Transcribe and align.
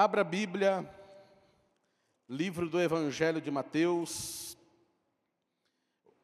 Abra 0.00 0.20
a 0.20 0.24
Bíblia, 0.24 0.88
livro 2.28 2.68
do 2.68 2.80
Evangelho 2.80 3.40
de 3.40 3.50
Mateus, 3.50 4.56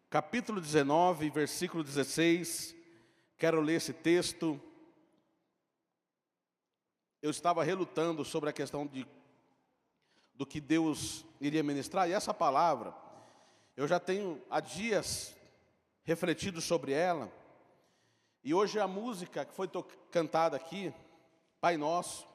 capítulo 0.09 0.61
19, 0.61 1.29
versículo 1.31 1.83
16. 1.83 2.73
Quero 3.37 3.61
ler 3.61 3.75
esse 3.75 3.93
texto. 3.93 4.61
Eu 7.21 7.33
estava 7.33 7.65
relutando 7.65 8.25
sobre 8.25 8.49
a 8.49 8.53
questão 8.53 8.87
de 8.87 9.05
do 10.37 10.47
que 10.47 10.61
Deus 10.61 11.27
iria 11.41 11.65
ministrar, 11.65 12.09
e 12.09 12.13
essa 12.13 12.33
palavra, 12.33 12.95
eu 13.77 13.89
já 13.89 13.99
tenho 13.99 14.41
há 14.49 14.61
dias 14.61 15.35
refletido 16.05 16.61
sobre 16.61 16.93
ela, 16.93 17.29
e 18.45 18.55
hoje 18.55 18.79
a 18.79 18.87
música 18.87 19.45
que 19.45 19.53
foi 19.53 19.69
cantada 20.13 20.57
aqui, 20.57 20.95
Pai 21.61 21.77
Nosso, 21.77 22.34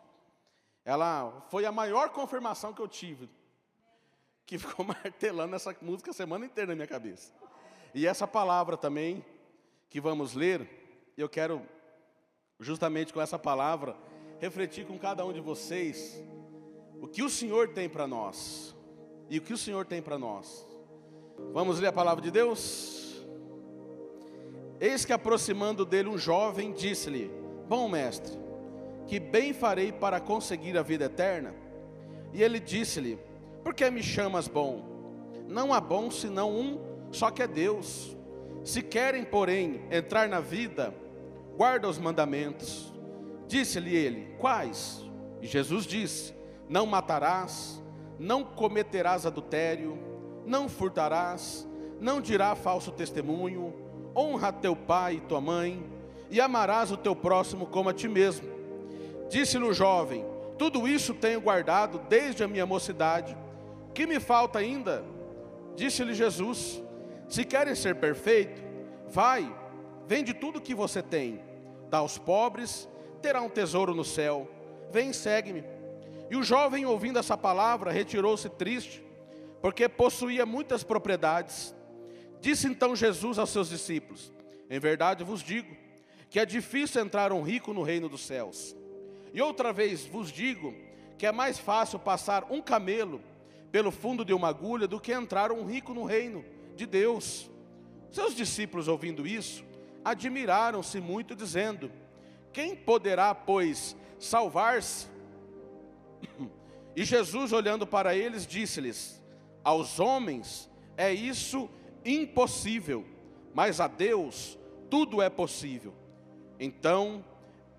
ela 0.85 1.45
foi 1.49 1.65
a 1.65 1.71
maior 1.71 2.09
confirmação 2.09 2.73
que 2.73 2.81
eu 2.81 2.87
tive, 2.87 3.29
que 4.45 4.57
ficou 4.59 4.85
martelando 4.85 5.55
essa 5.55 5.75
música 5.81 6.11
a 6.11 6.13
semana 6.13 6.45
inteira 6.45 6.69
na 6.69 6.75
minha 6.75 6.87
cabeça. 6.87 7.31
E 7.93 8.05
essa 8.05 8.27
palavra 8.27 8.77
também, 8.77 9.25
que 9.89 9.99
vamos 9.99 10.33
ler, 10.33 11.13
eu 11.17 11.27
quero, 11.27 11.61
justamente 12.59 13.11
com 13.11 13.21
essa 13.21 13.37
palavra, 13.37 13.95
refletir 14.39 14.85
com 14.85 14.97
cada 14.97 15.25
um 15.25 15.33
de 15.33 15.41
vocês 15.41 16.23
o 17.01 17.07
que 17.07 17.23
o 17.23 17.29
Senhor 17.29 17.69
tem 17.69 17.89
para 17.89 18.07
nós 18.07 18.75
e 19.29 19.37
o 19.37 19.41
que 19.41 19.53
o 19.53 19.57
Senhor 19.57 19.85
tem 19.85 20.01
para 20.01 20.17
nós. 20.17 20.65
Vamos 21.53 21.79
ler 21.79 21.87
a 21.87 21.93
palavra 21.93 22.21
de 22.23 22.31
Deus? 22.31 23.25
Eis 24.79 25.03
que 25.03 25.11
aproximando 25.11 25.85
dele 25.85 26.09
um 26.09 26.17
jovem, 26.17 26.71
disse-lhe: 26.71 27.29
Bom 27.67 27.89
mestre, 27.89 28.37
que 29.09 29.19
bem 29.19 29.53
farei 29.53 29.91
para 29.91 30.19
conseguir 30.19 30.77
a 30.77 30.83
vida 30.83 31.05
eterna? 31.05 31.53
E 32.31 32.43
ele 32.43 32.59
disse-lhe: 32.59 33.17
Por 33.63 33.73
que 33.73 33.89
me 33.89 34.03
chamas 34.03 34.47
bom? 34.47 34.85
Não 35.47 35.73
há 35.73 35.81
bom 35.81 36.11
senão 36.11 36.51
um, 36.51 36.79
só 37.11 37.31
que 37.31 37.41
é 37.41 37.47
Deus. 37.47 38.15
Se 38.63 38.83
querem, 38.83 39.25
porém, 39.25 39.81
entrar 39.89 40.29
na 40.29 40.39
vida, 40.39 40.93
guarda 41.57 41.89
os 41.89 41.97
mandamentos. 41.97 42.93
Disse-lhe 43.47 43.95
ele: 43.95 44.35
Quais? 44.37 45.03
E 45.41 45.47
Jesus 45.47 45.85
disse: 45.85 46.37
não 46.69 46.85
matarás, 46.85 47.81
não 48.19 48.43
cometerás 48.43 49.25
adultério, 49.25 49.97
não 50.45 50.69
furtarás, 50.69 51.67
não 51.99 52.21
dirá 52.21 52.53
falso 52.53 52.91
testemunho, 52.91 53.73
honra 54.15 54.53
teu 54.53 54.75
pai 54.75 55.15
e 55.15 55.21
tua 55.21 55.41
mãe, 55.41 55.83
e 56.29 56.39
amarás 56.39 56.91
o 56.91 56.97
teu 56.97 57.15
próximo 57.15 57.65
como 57.65 57.89
a 57.89 57.93
ti 57.93 58.07
mesmo. 58.07 58.58
Disse-lhe 59.29 59.63
o 59.63 59.73
jovem: 59.73 60.25
Tudo 60.57 60.87
isso 60.87 61.13
tenho 61.13 61.39
guardado 61.39 61.99
desde 62.09 62.43
a 62.43 62.47
minha 62.47 62.65
mocidade. 62.65 63.37
Que 63.93 64.05
me 64.05 64.19
falta 64.19 64.59
ainda? 64.59 65.03
Disse-lhe 65.75 66.13
Jesus: 66.13 66.81
Se 67.27 67.45
queres 67.45 67.79
ser 67.79 67.95
perfeito, 67.95 68.61
vai, 69.07 69.53
vende 70.07 70.33
tudo 70.33 70.59
que 70.59 70.73
você 70.73 71.01
tem, 71.01 71.41
dá 71.89 71.99
aos 71.99 72.17
pobres, 72.17 72.89
terá 73.21 73.41
um 73.41 73.49
tesouro 73.49 73.93
no 73.93 74.03
céu. 74.03 74.49
Vem, 74.91 75.13
segue-me. 75.13 75.63
E 76.29 76.35
o 76.35 76.43
jovem, 76.43 76.85
ouvindo 76.85 77.19
essa 77.19 77.37
palavra, 77.37 77.91
retirou-se 77.91 78.49
triste, 78.49 79.03
porque 79.61 79.87
possuía 79.87 80.45
muitas 80.45 80.83
propriedades. 80.83 81.75
Disse 82.41 82.67
então 82.67 82.95
Jesus 82.95 83.37
aos 83.37 83.49
seus 83.49 83.69
discípulos: 83.69 84.31
Em 84.69 84.79
verdade 84.79 85.23
vos 85.23 85.43
digo 85.43 85.75
que 86.29 86.39
é 86.39 86.45
difícil 86.45 87.01
entrar 87.01 87.31
um 87.31 87.41
rico 87.41 87.73
no 87.73 87.83
reino 87.83 88.07
dos 88.07 88.21
céus. 88.21 88.75
E 89.33 89.41
outra 89.41 89.71
vez 89.71 90.05
vos 90.05 90.31
digo 90.31 90.73
que 91.17 91.25
é 91.25 91.31
mais 91.31 91.59
fácil 91.59 91.99
passar 91.99 92.47
um 92.49 92.61
camelo 92.61 93.21
pelo 93.71 93.91
fundo 93.91 94.25
de 94.25 94.33
uma 94.33 94.47
agulha 94.47 94.87
do 94.87 94.99
que 94.99 95.11
entrar 95.11 95.51
um 95.51 95.65
rico 95.65 95.93
no 95.93 96.05
reino 96.05 96.43
de 96.75 96.85
Deus. 96.85 97.49
Seus 98.11 98.33
discípulos, 98.33 98.87
ouvindo 98.87 99.27
isso, 99.27 99.63
admiraram-se 100.03 100.99
muito, 100.99 101.35
dizendo: 101.35 101.91
Quem 102.51 102.75
poderá, 102.75 103.35
pois, 103.35 103.95
salvar-se? 104.17 105.07
E 106.95 107.05
Jesus, 107.05 107.53
olhando 107.53 107.85
para 107.87 108.15
eles, 108.15 108.45
disse-lhes: 108.45 109.21
Aos 109.63 109.99
homens 109.99 110.69
é 110.97 111.13
isso 111.13 111.69
impossível, 112.03 113.05
mas 113.53 113.79
a 113.79 113.87
Deus 113.87 114.57
tudo 114.89 115.21
é 115.21 115.29
possível. 115.29 115.93
Então, 116.59 117.23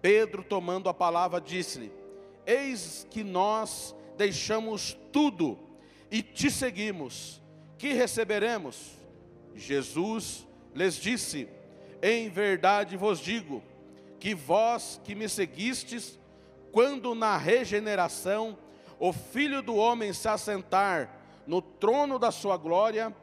Pedro, 0.03 0.43
tomando 0.43 0.89
a 0.89 0.95
palavra, 0.95 1.41
disse-lhe: 1.41 1.93
Eis 2.47 3.07
que 3.11 3.23
nós 3.23 3.95
deixamos 4.17 4.97
tudo 5.13 5.59
e 6.11 6.23
te 6.23 6.51
seguimos. 6.51 7.41
Que 7.79 7.93
receberemos? 7.93 8.93
Jesus 9.55 10.47
lhes 10.75 10.97
disse: 10.97 11.49
Em 12.03 12.29
verdade 12.29 12.97
vos 12.97 13.21
digo 13.21 13.63
que 14.19 14.35
vós 14.35 15.01
que 15.03 15.15
me 15.15 15.29
seguistes, 15.29 16.19
quando 16.73 17.15
na 17.15 17.37
regeneração 17.37 18.59
o 18.99 19.13
Filho 19.13 19.63
do 19.63 19.75
Homem 19.75 20.13
se 20.13 20.29
assentar 20.29 21.11
no 21.47 21.63
trono 21.63 22.19
da 22.19 22.31
sua 22.31 22.57
glória, 22.57 23.15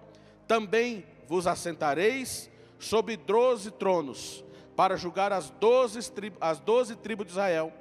também 0.48 1.06
vos 1.28 1.46
assentareis 1.46 2.50
sobre 2.80 3.16
doze 3.16 3.72
tronos, 3.72 4.44
para 4.78 4.96
julgar 4.96 5.34
as 5.34 5.50
doze, 5.50 6.00
as 6.40 6.60
doze 6.60 6.96
tribos 6.96 7.26
de 7.26 7.32
Israel, 7.32 7.74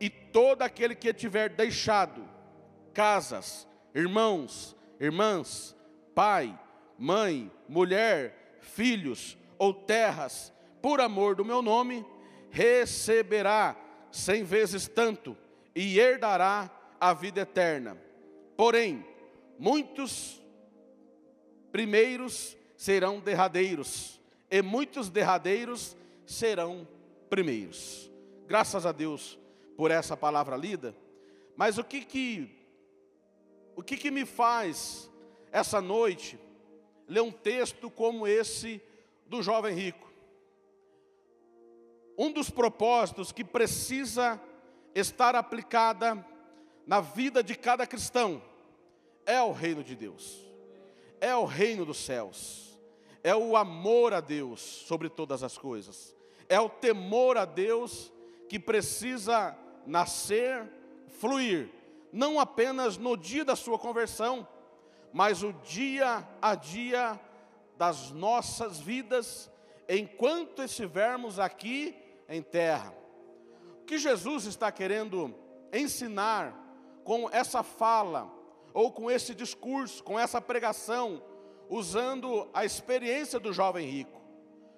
e 0.00 0.10
todo 0.10 0.62
aquele 0.62 0.96
que 0.96 1.14
tiver 1.14 1.48
deixado 1.48 2.28
casas, 2.92 3.68
irmãos, 3.94 4.76
irmãs, 4.98 5.76
pai, 6.12 6.58
mãe, 6.98 7.48
mulher, 7.68 8.58
filhos 8.60 9.38
ou 9.56 9.72
terras, 9.72 10.52
por 10.82 11.00
amor 11.00 11.36
do 11.36 11.44
meu 11.44 11.62
nome, 11.62 12.04
receberá 12.50 13.76
cem 14.10 14.42
vezes 14.42 14.88
tanto 14.88 15.38
e 15.72 16.00
herdará 16.00 16.68
a 17.00 17.14
vida 17.14 17.42
eterna. 17.42 17.96
Porém, 18.56 19.06
muitos 19.56 20.42
primeiros 21.70 22.56
serão 22.76 23.20
derradeiros, 23.20 24.20
e 24.50 24.60
muitos 24.62 25.08
derradeiros 25.08 25.96
serão 25.96 26.03
primeiros. 27.28 28.10
Graças 28.46 28.86
a 28.86 28.92
Deus 28.92 29.38
por 29.76 29.90
essa 29.90 30.16
palavra 30.16 30.56
lida. 30.56 30.94
Mas 31.56 31.78
o 31.78 31.84
que 31.84 32.04
que 32.04 32.50
o 33.76 33.82
que 33.82 33.96
que 33.96 34.10
me 34.10 34.24
faz 34.24 35.10
essa 35.50 35.80
noite 35.80 36.38
ler 37.08 37.20
um 37.20 37.32
texto 37.32 37.90
como 37.90 38.26
esse 38.26 38.80
do 39.26 39.42
jovem 39.42 39.74
rico? 39.74 40.04
um 42.16 42.32
dos 42.32 42.50
propósitos 42.50 43.32
que 43.32 43.44
precisa 43.44 44.40
estar 44.94 45.34
aplicada 45.34 46.24
na 46.86 47.00
vida 47.00 47.42
de 47.42 47.54
cada 47.54 47.86
cristão 47.86 48.42
é 49.26 49.40
o 49.42 49.52
reino 49.52 49.82
de 49.82 49.96
Deus, 49.96 50.40
é 51.20 51.34
o 51.34 51.44
reino 51.44 51.84
dos 51.84 51.98
céus, 51.98 52.78
é 53.22 53.34
o 53.34 53.56
amor 53.56 54.12
a 54.12 54.20
Deus 54.20 54.60
sobre 54.60 55.08
todas 55.08 55.42
as 55.42 55.58
coisas, 55.58 56.13
é 56.48 56.60
o 56.60 56.68
temor 56.68 57.36
a 57.36 57.44
Deus 57.44 58.12
que 58.48 58.58
precisa 58.58 59.56
nascer, 59.86 60.68
fluir, 61.08 61.70
não 62.12 62.38
apenas 62.38 62.96
no 62.96 63.16
dia 63.16 63.44
da 63.44 63.56
sua 63.56 63.78
conversão, 63.78 64.46
mas 65.12 65.42
o 65.42 65.52
dia 65.52 66.26
a 66.40 66.54
dia 66.54 67.20
das 67.76 68.10
nossas 68.10 68.78
vidas, 68.78 69.50
enquanto 69.88 70.62
estivermos 70.62 71.38
aqui 71.38 71.96
em 72.28 72.42
terra. 72.42 72.94
O 73.80 73.84
que 73.84 73.98
Jesus 73.98 74.44
está 74.46 74.70
querendo 74.70 75.34
ensinar 75.72 76.54
com 77.02 77.28
essa 77.30 77.62
fala, 77.62 78.32
ou 78.72 78.90
com 78.90 79.10
esse 79.10 79.34
discurso, 79.34 80.02
com 80.02 80.18
essa 80.18 80.40
pregação, 80.40 81.22
usando 81.68 82.48
a 82.52 82.64
experiência 82.64 83.38
do 83.38 83.52
jovem 83.52 83.88
rico. 83.88 84.23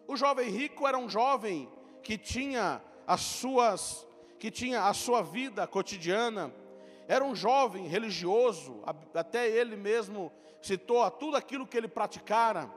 O 0.08 0.16
jovem 0.16 0.48
rico 0.48 0.86
era 0.86 0.96
um 0.96 1.08
jovem 1.08 1.68
que 2.02 2.16
tinha 2.16 2.80
as 3.06 3.20
suas, 3.20 4.06
que 4.38 4.50
tinha 4.50 4.84
a 4.84 4.94
sua 4.94 5.22
vida 5.22 5.66
cotidiana, 5.66 6.54
era 7.08 7.24
um 7.24 7.34
jovem 7.34 7.86
religioso, 7.86 8.82
até 9.14 9.48
ele 9.48 9.76
mesmo 9.76 10.32
citou 10.60 11.08
tudo 11.10 11.36
aquilo 11.36 11.66
que 11.66 11.76
ele 11.76 11.88
praticara. 11.88 12.70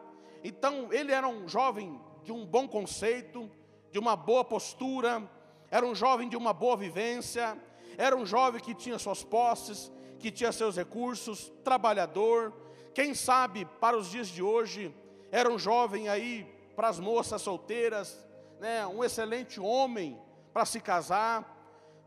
Então, 0.44 0.90
ele 0.92 1.12
era 1.12 1.28
um 1.28 1.48
jovem 1.48 2.00
de 2.24 2.32
um 2.32 2.46
bom 2.46 2.68
conceito, 2.68 3.50
de 3.92 4.00
uma 4.00 4.16
boa 4.16 4.44
postura, 4.44 5.28
era 5.72 5.86
um 5.86 5.96
jovem 5.96 6.30
de 6.30 6.38
uma 6.38 6.54
boa 6.54 6.78
vivência, 6.78 7.58
era 7.98 8.16
um 8.16 8.26
jovem 8.26 8.62
que 8.62 8.74
tinha 8.74 9.00
suas 9.00 9.24
posses, 9.24 9.92
que 10.20 10.32
tinha 10.32 10.52
seus 10.52 10.76
recursos, 10.76 11.52
trabalhador. 11.64 12.54
Quem 12.94 13.14
sabe 13.14 13.66
para 13.80 13.98
os 13.98 14.10
dias 14.10 14.28
de 14.28 14.42
hoje, 14.42 14.94
era 15.32 15.52
um 15.52 15.60
jovem 15.60 16.08
aí 16.08 16.59
para 16.80 16.88
as 16.88 16.98
moças 16.98 17.42
solteiras, 17.42 18.26
né, 18.58 18.88
um 18.88 19.04
excelente 19.04 19.60
homem 19.60 20.18
para 20.54 20.64
se 20.64 20.80
casar, 20.80 21.54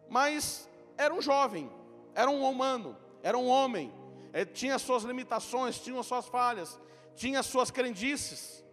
mas 0.08 0.66
era 0.96 1.12
um 1.12 1.20
jovem, 1.20 1.70
era 2.14 2.30
um 2.30 2.42
humano, 2.42 2.96
era 3.22 3.36
um 3.36 3.48
homem, 3.48 3.92
tinha 4.54 4.78
suas 4.78 5.02
limitações, 5.02 5.78
tinha 5.78 6.02
suas 6.02 6.26
falhas, 6.26 6.80
tinha 7.14 7.42
suas 7.42 7.70
crendices, 7.70 8.64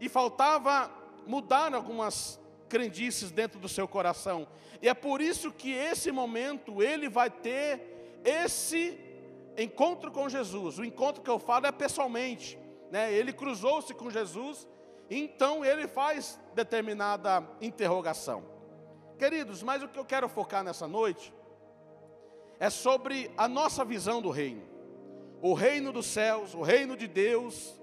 e 0.00 0.08
faltava 0.08 0.90
mudar 1.26 1.74
algumas 1.74 2.40
crendices 2.66 3.30
dentro 3.30 3.60
do 3.60 3.68
seu 3.68 3.86
coração. 3.86 4.48
E 4.80 4.88
é 4.88 4.94
por 4.94 5.20
isso 5.20 5.52
que 5.52 5.74
esse 5.74 6.10
momento 6.10 6.82
ele 6.82 7.10
vai 7.10 7.28
ter 7.28 8.22
esse 8.24 8.98
encontro 9.58 10.10
com 10.10 10.26
Jesus. 10.26 10.78
O 10.78 10.84
encontro 10.86 11.22
que 11.22 11.28
eu 11.28 11.38
falo 11.38 11.66
é 11.66 11.70
pessoalmente, 11.70 12.58
né? 12.90 13.12
Ele 13.12 13.30
cruzou-se 13.30 13.92
com 13.92 14.08
Jesus, 14.08 14.66
então 15.18 15.64
ele 15.64 15.86
faz 15.86 16.38
determinada 16.54 17.46
interrogação. 17.60 18.44
Queridos, 19.18 19.62
mas 19.62 19.82
o 19.82 19.88
que 19.88 19.98
eu 19.98 20.04
quero 20.04 20.28
focar 20.28 20.64
nessa 20.64 20.88
noite 20.88 21.32
é 22.58 22.70
sobre 22.70 23.30
a 23.36 23.48
nossa 23.48 23.84
visão 23.84 24.22
do 24.22 24.30
reino. 24.30 24.62
O 25.40 25.54
reino 25.54 25.92
dos 25.92 26.06
céus, 26.06 26.54
o 26.54 26.62
reino 26.62 26.96
de 26.96 27.06
Deus, 27.06 27.74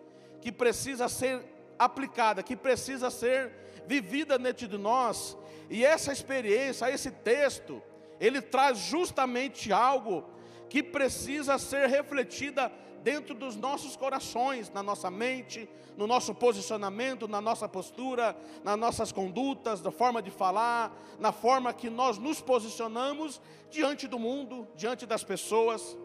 que 0.41 0.51
precisa 0.51 1.09
ser 1.09 1.43
aplicada, 1.77 2.41
que 2.41 2.55
precisa 2.55 3.09
ser 3.09 3.51
vivida 3.85 4.37
dentro 4.37 4.67
de 4.67 4.77
nós. 4.77 5.37
E 5.69 5.85
essa 5.85 6.11
experiência, 6.11 6.89
esse 6.89 7.11
texto, 7.11 7.81
ele 8.19 8.41
traz 8.41 8.77
justamente 8.77 9.71
algo 9.71 10.25
que 10.69 10.83
precisa 10.83 11.57
ser 11.57 11.87
refletida 11.87 12.71
dentro 13.03 13.33
dos 13.33 13.55
nossos 13.55 13.95
corações, 13.95 14.69
na 14.71 14.83
nossa 14.83 15.09
mente, 15.09 15.69
no 15.97 16.07
nosso 16.07 16.33
posicionamento, 16.33 17.27
na 17.27 17.41
nossa 17.41 17.67
postura, 17.67 18.35
nas 18.63 18.77
nossas 18.77 19.11
condutas, 19.11 19.81
da 19.81 19.91
forma 19.91 20.21
de 20.21 20.31
falar, 20.31 20.95
na 21.19 21.31
forma 21.31 21.73
que 21.73 21.89
nós 21.89 22.17
nos 22.17 22.39
posicionamos 22.41 23.41
diante 23.69 24.07
do 24.07 24.17
mundo, 24.17 24.67
diante 24.75 25.05
das 25.05 25.23
pessoas. 25.23 25.97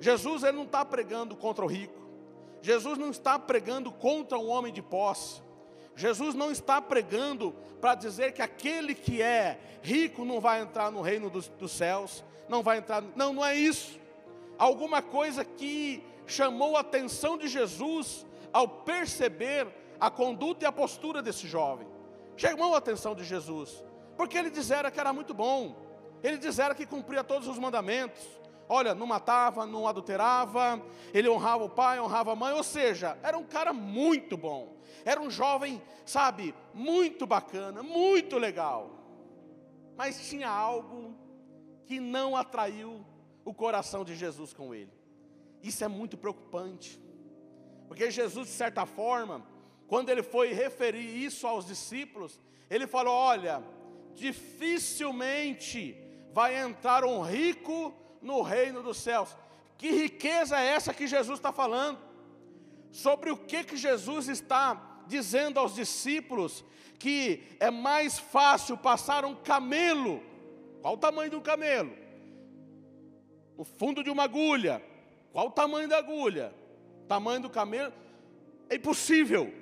Jesus 0.00 0.42
ele 0.42 0.56
não 0.56 0.64
está 0.64 0.84
pregando 0.84 1.34
contra 1.36 1.64
o 1.64 1.68
rico. 1.68 2.00
Jesus 2.60 2.98
não 2.98 3.10
está 3.10 3.38
pregando 3.38 3.90
contra 3.90 4.38
um 4.38 4.48
homem 4.48 4.72
de 4.72 4.82
posse. 4.82 5.42
Jesus 5.94 6.34
não 6.34 6.50
está 6.50 6.80
pregando 6.80 7.54
para 7.80 7.94
dizer 7.94 8.32
que 8.32 8.40
aquele 8.40 8.94
que 8.94 9.20
é 9.20 9.58
rico 9.82 10.24
não 10.24 10.40
vai 10.40 10.60
entrar 10.60 10.90
no 10.90 11.02
reino 11.02 11.28
dos, 11.28 11.48
dos 11.48 11.72
céus, 11.72 12.24
não 12.48 12.62
vai 12.62 12.78
entrar. 12.78 13.02
Não, 13.16 13.32
não 13.32 13.44
é 13.44 13.56
isso. 13.56 14.00
Alguma 14.58 15.02
coisa 15.02 15.44
que 15.44 16.02
chamou 16.32 16.76
a 16.76 16.80
atenção 16.80 17.36
de 17.36 17.46
Jesus 17.46 18.26
ao 18.52 18.66
perceber 18.66 19.68
a 20.00 20.10
conduta 20.10 20.64
e 20.64 20.66
a 20.66 20.72
postura 20.72 21.22
desse 21.22 21.46
jovem. 21.46 21.86
Chamou 22.36 22.74
a 22.74 22.78
atenção 22.78 23.14
de 23.14 23.22
Jesus, 23.22 23.84
porque 24.16 24.36
ele 24.36 24.50
dizera 24.50 24.90
que 24.90 24.98
era 24.98 25.12
muito 25.12 25.32
bom, 25.32 25.76
ele 26.22 26.38
dizera 26.38 26.74
que 26.74 26.86
cumpria 26.86 27.22
todos 27.22 27.46
os 27.46 27.58
mandamentos, 27.58 28.42
Olha, 28.68 28.94
não 28.94 29.06
matava, 29.06 29.66
não 29.66 29.86
adulterava, 29.86 30.80
ele 31.12 31.28
honrava 31.28 31.64
o 31.64 31.68
pai, 31.68 32.00
honrava 32.00 32.32
a 32.32 32.36
mãe, 32.36 32.54
ou 32.54 32.62
seja, 32.62 33.18
era 33.22 33.36
um 33.36 33.44
cara 33.44 33.70
muito 33.70 34.34
bom. 34.34 34.78
Era 35.04 35.20
um 35.20 35.28
jovem, 35.28 35.82
sabe, 36.06 36.54
muito 36.72 37.26
bacana, 37.26 37.82
muito 37.82 38.38
legal. 38.38 38.90
Mas 39.94 40.26
tinha 40.26 40.48
algo 40.48 41.14
que 41.84 42.00
não 42.00 42.34
atraiu 42.34 43.04
o 43.44 43.52
coração 43.52 44.04
de 44.04 44.14
Jesus 44.14 44.54
com 44.54 44.74
ele. 44.74 45.01
Isso 45.62 45.84
é 45.84 45.88
muito 45.88 46.16
preocupante. 46.16 47.00
Porque 47.86 48.10
Jesus, 48.10 48.48
de 48.48 48.54
certa 48.54 48.84
forma, 48.86 49.46
quando 49.86 50.08
ele 50.08 50.22
foi 50.22 50.52
referir 50.52 51.24
isso 51.24 51.46
aos 51.46 51.66
discípulos, 51.66 52.40
ele 52.70 52.86
falou: 52.86 53.12
Olha, 53.14 53.62
dificilmente 54.14 55.96
vai 56.32 56.56
entrar 56.56 57.04
um 57.04 57.20
rico 57.20 57.94
no 58.20 58.40
reino 58.40 58.82
dos 58.82 58.96
céus. 58.96 59.36
Que 59.76 59.90
riqueza 59.90 60.58
é 60.58 60.68
essa 60.68 60.94
que 60.94 61.06
Jesus 61.06 61.38
está 61.38 61.52
falando? 61.52 61.98
Sobre 62.90 63.30
o 63.30 63.36
que, 63.36 63.64
que 63.64 63.76
Jesus 63.76 64.28
está 64.28 65.02
dizendo 65.06 65.58
aos 65.58 65.74
discípulos? 65.74 66.64
Que 66.98 67.42
é 67.58 67.70
mais 67.70 68.18
fácil 68.18 68.76
passar 68.76 69.24
um 69.24 69.34
camelo. 69.34 70.22
Qual 70.80 70.94
o 70.94 70.98
tamanho 70.98 71.30
do 71.30 71.40
camelo? 71.40 71.92
O 73.56 73.64
fundo 73.64 74.02
de 74.02 74.10
uma 74.10 74.24
agulha. 74.24 74.82
Qual 75.32 75.46
o 75.46 75.50
tamanho 75.50 75.88
da 75.88 75.98
agulha? 75.98 76.54
Tamanho 77.08 77.40
do 77.42 77.50
camelo? 77.50 77.92
É 78.68 78.76
impossível. 78.76 79.52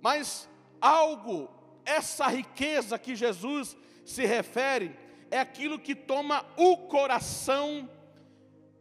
Mas 0.00 0.48
algo, 0.80 1.50
essa 1.84 2.26
riqueza 2.28 2.98
que 2.98 3.14
Jesus 3.14 3.76
se 4.04 4.24
refere, 4.24 4.96
é 5.30 5.38
aquilo 5.38 5.78
que 5.78 5.94
toma 5.94 6.44
o 6.56 6.76
coração 6.76 7.88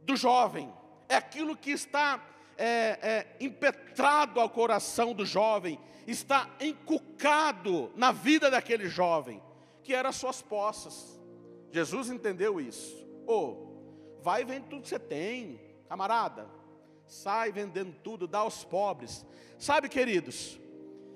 do 0.03 0.15
jovem, 0.15 0.73
é 1.07 1.15
aquilo 1.15 1.55
que 1.55 1.71
está 1.71 2.23
é, 2.57 2.65
é, 3.01 3.27
impetrado 3.39 4.39
ao 4.39 4.49
coração 4.49 5.13
do 5.13 5.25
jovem, 5.25 5.79
está 6.07 6.49
encucado 6.59 7.91
na 7.95 8.11
vida 8.11 8.49
daquele 8.49 8.87
jovem, 8.87 9.41
que 9.83 9.93
eram 9.93 10.09
as 10.09 10.15
suas 10.15 10.41
poças. 10.41 11.19
Jesus 11.71 12.09
entendeu 12.09 12.59
isso. 12.59 13.07
Oh, 13.27 13.67
vai 14.21 14.43
vendo 14.43 14.65
tudo 14.67 14.81
que 14.81 14.89
você 14.89 14.97
tem, 14.97 15.59
camarada. 15.89 16.47
Sai 17.07 17.51
vendendo 17.51 17.95
tudo, 18.03 18.27
dá 18.27 18.39
aos 18.39 18.63
pobres. 18.63 19.25
Sabe, 19.57 19.89
queridos, 19.89 20.59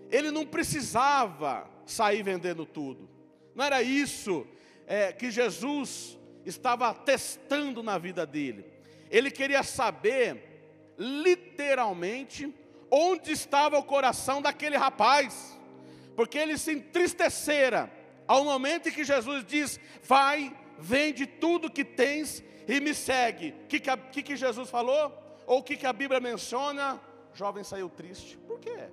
ele 0.09 0.31
não 0.31 0.45
precisava 0.45 1.69
sair 1.85 2.23
vendendo 2.23 2.65
tudo. 2.65 3.07
Não 3.53 3.63
era 3.63 3.83
isso 3.83 4.47
é, 4.87 5.13
que 5.13 5.29
Jesus 5.29 6.17
estava 6.43 6.91
testando 6.91 7.83
na 7.83 7.99
vida 7.99 8.25
dele. 8.25 8.65
Ele 9.11 9.29
queria 9.29 9.61
saber, 9.61 10.95
literalmente, 10.97 12.51
onde 12.89 13.31
estava 13.31 13.77
o 13.77 13.83
coração 13.83 14.41
daquele 14.41 14.75
rapaz, 14.75 15.59
porque 16.15 16.39
ele 16.39 16.57
se 16.57 16.71
entristecera 16.71 17.91
ao 18.27 18.43
momento 18.43 18.89
em 18.89 18.91
que 18.91 19.03
Jesus 19.03 19.45
diz: 19.45 19.79
Vai, 20.01 20.55
vende 20.79 21.27
tudo 21.27 21.69
que 21.71 21.85
tens 21.85 22.43
e 22.67 22.79
me 22.79 22.93
segue. 22.93 23.49
O 23.63 23.67
que, 23.67 23.79
que, 23.79 24.23
que, 24.23 24.35
Jesus 24.35 24.69
falou? 24.69 25.11
Ou 25.45 25.59
o 25.59 25.63
que, 25.63 25.75
que 25.75 25.85
a 25.85 25.93
Bíblia 25.93 26.19
menciona? 26.19 26.99
O 27.33 27.35
jovem 27.35 27.63
saiu 27.63 27.89
triste. 27.89 28.37
Por 28.37 28.59
quê? 28.59 28.89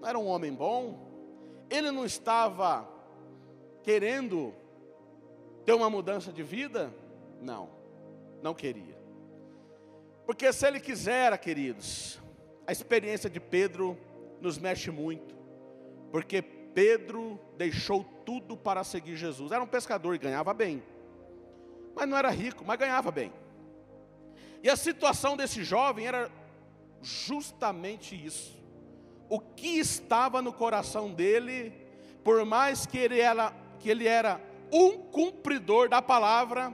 Não 0.00 0.08
era 0.08 0.18
um 0.18 0.26
homem 0.26 0.52
bom? 0.52 1.10
Ele 1.70 1.90
não 1.90 2.04
estava 2.04 2.88
querendo 3.82 4.54
ter 5.64 5.72
uma 5.72 5.88
mudança 5.88 6.32
de 6.32 6.42
vida? 6.42 6.92
Não, 7.40 7.68
não 8.42 8.54
queria. 8.54 9.00
Porque 10.26 10.52
se 10.52 10.66
ele 10.66 10.80
quisera, 10.80 11.36
queridos, 11.36 12.20
a 12.66 12.72
experiência 12.72 13.28
de 13.28 13.40
Pedro 13.40 13.98
nos 14.40 14.58
mexe 14.58 14.90
muito. 14.90 15.34
Porque 16.10 16.42
Pedro 16.42 17.38
deixou 17.56 18.04
tudo 18.24 18.56
para 18.56 18.84
seguir 18.84 19.16
Jesus. 19.16 19.52
Era 19.52 19.62
um 19.62 19.66
pescador 19.66 20.14
e 20.14 20.18
ganhava 20.18 20.52
bem. 20.54 20.82
Mas 21.94 22.08
não 22.08 22.16
era 22.16 22.30
rico, 22.30 22.64
mas 22.66 22.78
ganhava 22.78 23.10
bem. 23.10 23.32
E 24.62 24.70
a 24.70 24.76
situação 24.76 25.36
desse 25.36 25.64
jovem 25.64 26.06
era 26.06 26.30
justamente 27.02 28.14
isso. 28.14 28.56
O 29.28 29.40
que 29.40 29.78
estava 29.78 30.40
no 30.40 30.52
coração 30.52 31.12
dele, 31.12 31.72
por 32.22 32.44
mais 32.44 32.86
que 32.86 32.98
ele 32.98 33.20
era 33.20 33.52
que 33.78 33.90
ele 33.90 34.06
era 34.06 34.40
um 34.70 34.96
cumpridor 34.96 35.88
da 35.88 36.00
palavra, 36.00 36.72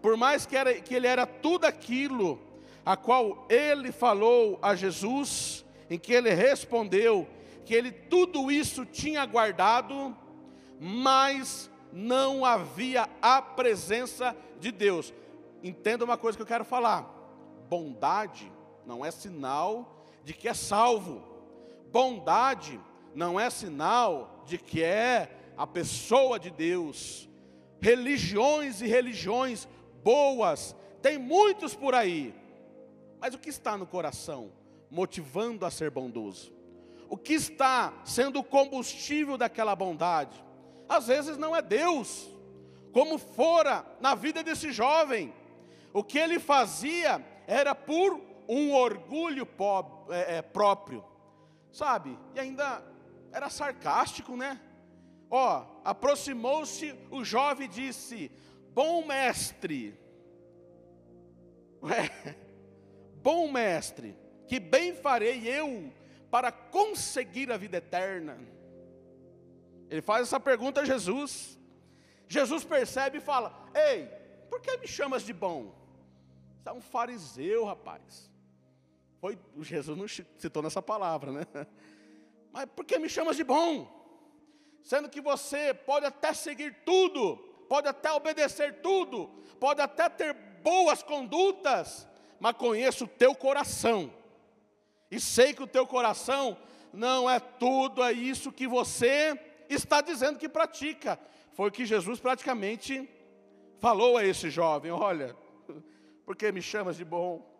por 0.00 0.16
mais 0.16 0.46
que, 0.46 0.56
era, 0.56 0.80
que 0.80 0.94
ele 0.94 1.06
era 1.06 1.26
tudo 1.26 1.66
aquilo 1.66 2.40
a 2.84 2.96
qual 2.96 3.46
ele 3.50 3.92
falou 3.92 4.58
a 4.62 4.74
Jesus, 4.74 5.64
em 5.90 5.98
que 5.98 6.14
ele 6.14 6.32
respondeu 6.32 7.28
que 7.66 7.74
ele 7.74 7.90
tudo 7.90 8.50
isso 8.50 8.86
tinha 8.86 9.26
guardado, 9.26 10.16
mas 10.80 11.68
não 11.92 12.44
havia 12.44 13.08
a 13.20 13.40
presença 13.40 14.36
de 14.60 14.70
Deus. 14.70 15.12
Entenda 15.62 16.04
uma 16.04 16.16
coisa 16.16 16.36
que 16.36 16.42
eu 16.42 16.46
quero 16.46 16.64
falar: 16.64 17.02
bondade 17.68 18.50
não 18.84 19.04
é 19.04 19.10
sinal 19.10 20.06
de 20.24 20.32
que 20.32 20.48
é 20.48 20.54
salvo, 20.54 21.22
bondade 21.90 22.80
não 23.14 23.38
é 23.38 23.48
sinal 23.50 24.42
de 24.46 24.58
que 24.58 24.82
é 24.82 25.30
a 25.56 25.66
pessoa 25.66 26.38
de 26.38 26.50
Deus. 26.50 27.28
Religiões 27.80 28.80
e 28.80 28.86
religiões 28.86 29.68
boas, 30.02 30.74
tem 31.02 31.18
muitos 31.18 31.74
por 31.74 31.94
aí. 31.94 32.34
Mas 33.18 33.34
o 33.34 33.38
que 33.38 33.48
está 33.48 33.76
no 33.76 33.86
coração 33.86 34.52
motivando 34.90 35.66
a 35.66 35.70
ser 35.70 35.90
bondoso? 35.90 36.52
O 37.08 37.16
que 37.16 37.34
está 37.34 37.92
sendo 38.04 38.40
o 38.40 38.44
combustível 38.44 39.36
daquela 39.38 39.74
bondade? 39.74 40.44
Às 40.88 41.06
vezes 41.06 41.36
não 41.36 41.54
é 41.54 41.62
Deus, 41.62 42.28
como 42.92 43.18
fora 43.18 43.84
na 44.00 44.14
vida 44.14 44.42
desse 44.42 44.72
jovem. 44.72 45.34
O 45.92 46.02
que 46.02 46.18
ele 46.18 46.38
fazia 46.38 47.24
era 47.46 47.74
por 47.74 48.20
um 48.48 48.72
orgulho 48.74 49.48
é, 50.10 50.38
é, 50.38 50.42
próprio, 50.42 51.04
sabe? 51.72 52.18
E 52.34 52.40
ainda 52.40 52.82
era 53.32 53.50
sarcástico, 53.50 54.36
né? 54.36 54.60
Ó, 55.30 55.64
aproximou-se 55.84 56.94
o 57.10 57.24
jovem 57.24 57.66
e 57.66 57.70
disse: 57.70 58.30
Bom 58.72 59.04
mestre, 59.04 59.98
Ué, 61.82 62.10
bom 63.22 63.50
mestre, 63.50 64.16
que 64.48 64.58
bem 64.58 64.94
farei 64.94 65.46
eu 65.46 65.92
para 66.30 66.50
conseguir 66.50 67.50
a 67.52 67.56
vida 67.56 67.76
eterna? 67.76 68.38
Ele 69.90 70.02
faz 70.02 70.22
essa 70.22 70.40
pergunta 70.40 70.80
a 70.80 70.84
Jesus. 70.84 71.58
Jesus 72.28 72.64
percebe 72.64 73.18
e 73.18 73.20
fala: 73.20 73.54
Ei, 73.74 74.06
por 74.48 74.60
que 74.60 74.76
me 74.78 74.86
chamas 74.86 75.22
de 75.22 75.32
bom? 75.32 75.74
Você 76.62 76.68
é 76.68 76.72
um 76.72 76.80
fariseu, 76.80 77.64
rapaz. 77.64 78.30
Foi, 79.20 79.38
Jesus 79.60 79.96
não 79.96 80.06
citou 80.08 80.62
nessa 80.62 80.82
palavra, 80.82 81.32
né? 81.32 81.46
Mas 82.52 82.66
por 82.66 82.84
que 82.84 82.98
me 82.98 83.08
chamas 83.08 83.36
de 83.36 83.44
bom? 83.44 83.94
Sendo 84.82 85.08
que 85.08 85.20
você 85.20 85.74
pode 85.74 86.06
até 86.06 86.32
seguir 86.32 86.84
tudo, 86.84 87.36
pode 87.68 87.88
até 87.88 88.12
obedecer 88.12 88.80
tudo, 88.80 89.28
pode 89.58 89.80
até 89.80 90.08
ter 90.08 90.32
boas 90.62 91.02
condutas, 91.02 92.08
mas 92.38 92.56
conheço 92.56 93.04
o 93.04 93.08
teu 93.08 93.34
coração. 93.34 94.12
E 95.10 95.20
sei 95.20 95.52
que 95.52 95.62
o 95.62 95.66
teu 95.66 95.86
coração 95.86 96.56
não 96.92 97.28
é 97.28 97.38
tudo 97.38 98.02
é 98.02 98.12
isso 98.12 98.52
que 98.52 98.66
você 98.66 99.38
está 99.68 100.00
dizendo 100.00 100.38
que 100.38 100.48
pratica. 100.48 101.18
Foi 101.52 101.68
o 101.68 101.72
que 101.72 101.86
Jesus 101.86 102.20
praticamente 102.20 103.08
falou 103.78 104.16
a 104.16 104.24
esse 104.24 104.50
jovem: 104.50 104.90
Olha, 104.90 105.36
por 106.24 106.36
que 106.36 106.50
me 106.52 106.62
chamas 106.62 106.96
de 106.96 107.04
bom? 107.04 107.54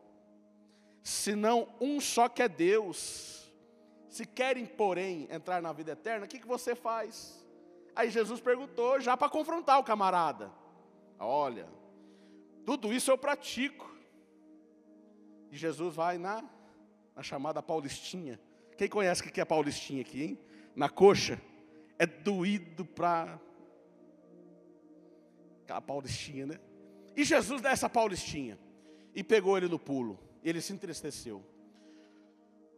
Senão 1.03 1.69
um 1.81 2.01
só 2.01 2.29
que 2.29 2.43
é 2.43 2.49
Deus. 2.49 3.53
Se 4.09 4.25
querem, 4.25 4.67
porém, 4.67 5.29
entrar 5.31 5.61
na 5.61 5.73
vida 5.73 5.93
eterna, 5.93 6.25
o 6.25 6.29
que, 6.29 6.39
que 6.39 6.47
você 6.47 6.75
faz? 6.75 7.45
Aí 7.95 8.11
Jesus 8.11 8.41
perguntou, 8.41 9.01
já 9.01 9.17
para 9.17 9.29
confrontar 9.29 9.79
o 9.79 9.85
camarada: 9.85 10.51
Olha, 11.19 11.69
tudo 12.65 12.93
isso 12.93 13.11
eu 13.11 13.17
pratico. 13.17 13.95
E 15.51 15.57
Jesus 15.57 15.95
vai 15.95 16.19
na, 16.19 16.45
na 17.15 17.23
chamada 17.23 17.63
Paulistinha. 17.63 18.41
Quem 18.77 18.89
conhece 18.89 19.23
o 19.23 19.33
que 19.33 19.41
é 19.41 19.45
Paulistinha 19.45 20.03
aqui, 20.03 20.23
hein? 20.23 20.39
Na 20.75 20.89
coxa. 20.89 21.41
É 21.99 22.07
doído 22.07 22.85
para. 22.85 23.41
Aquela 25.65 25.81
Paulistinha, 25.81 26.47
né? 26.47 26.61
E 27.17 27.25
Jesus 27.25 27.61
dá 27.61 27.71
essa 27.71 27.89
Paulistinha. 27.89 28.59
E 29.15 29.25
pegou 29.25 29.57
ele 29.57 29.69
no 29.69 29.79
pulo. 29.79 30.19
Ele 30.45 30.61
se 30.61 30.73
entristeceu. 30.73 31.43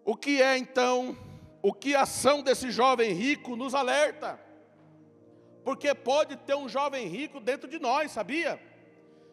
O 0.04 0.16
que 0.16 0.40
é 0.40 0.56
então, 0.56 1.18
o 1.60 1.72
que 1.72 1.94
a 1.94 2.02
ação 2.02 2.42
desse 2.42 2.70
jovem 2.70 3.12
rico 3.12 3.56
nos 3.56 3.74
alerta? 3.74 4.40
Porque 5.64 5.94
pode 5.94 6.36
ter 6.36 6.54
um 6.54 6.68
jovem 6.68 7.06
rico 7.08 7.40
dentro 7.40 7.68
de 7.68 7.78
nós, 7.78 8.12
sabia? 8.12 8.58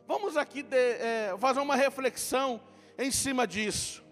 Vamos 0.07 0.35
aqui 0.35 0.61
de, 0.61 0.75
é, 0.75 1.35
fazer 1.39 1.61
uma 1.61 1.75
reflexão 1.75 2.59
em 2.97 3.09
cima 3.09 3.47
disso. 3.47 4.03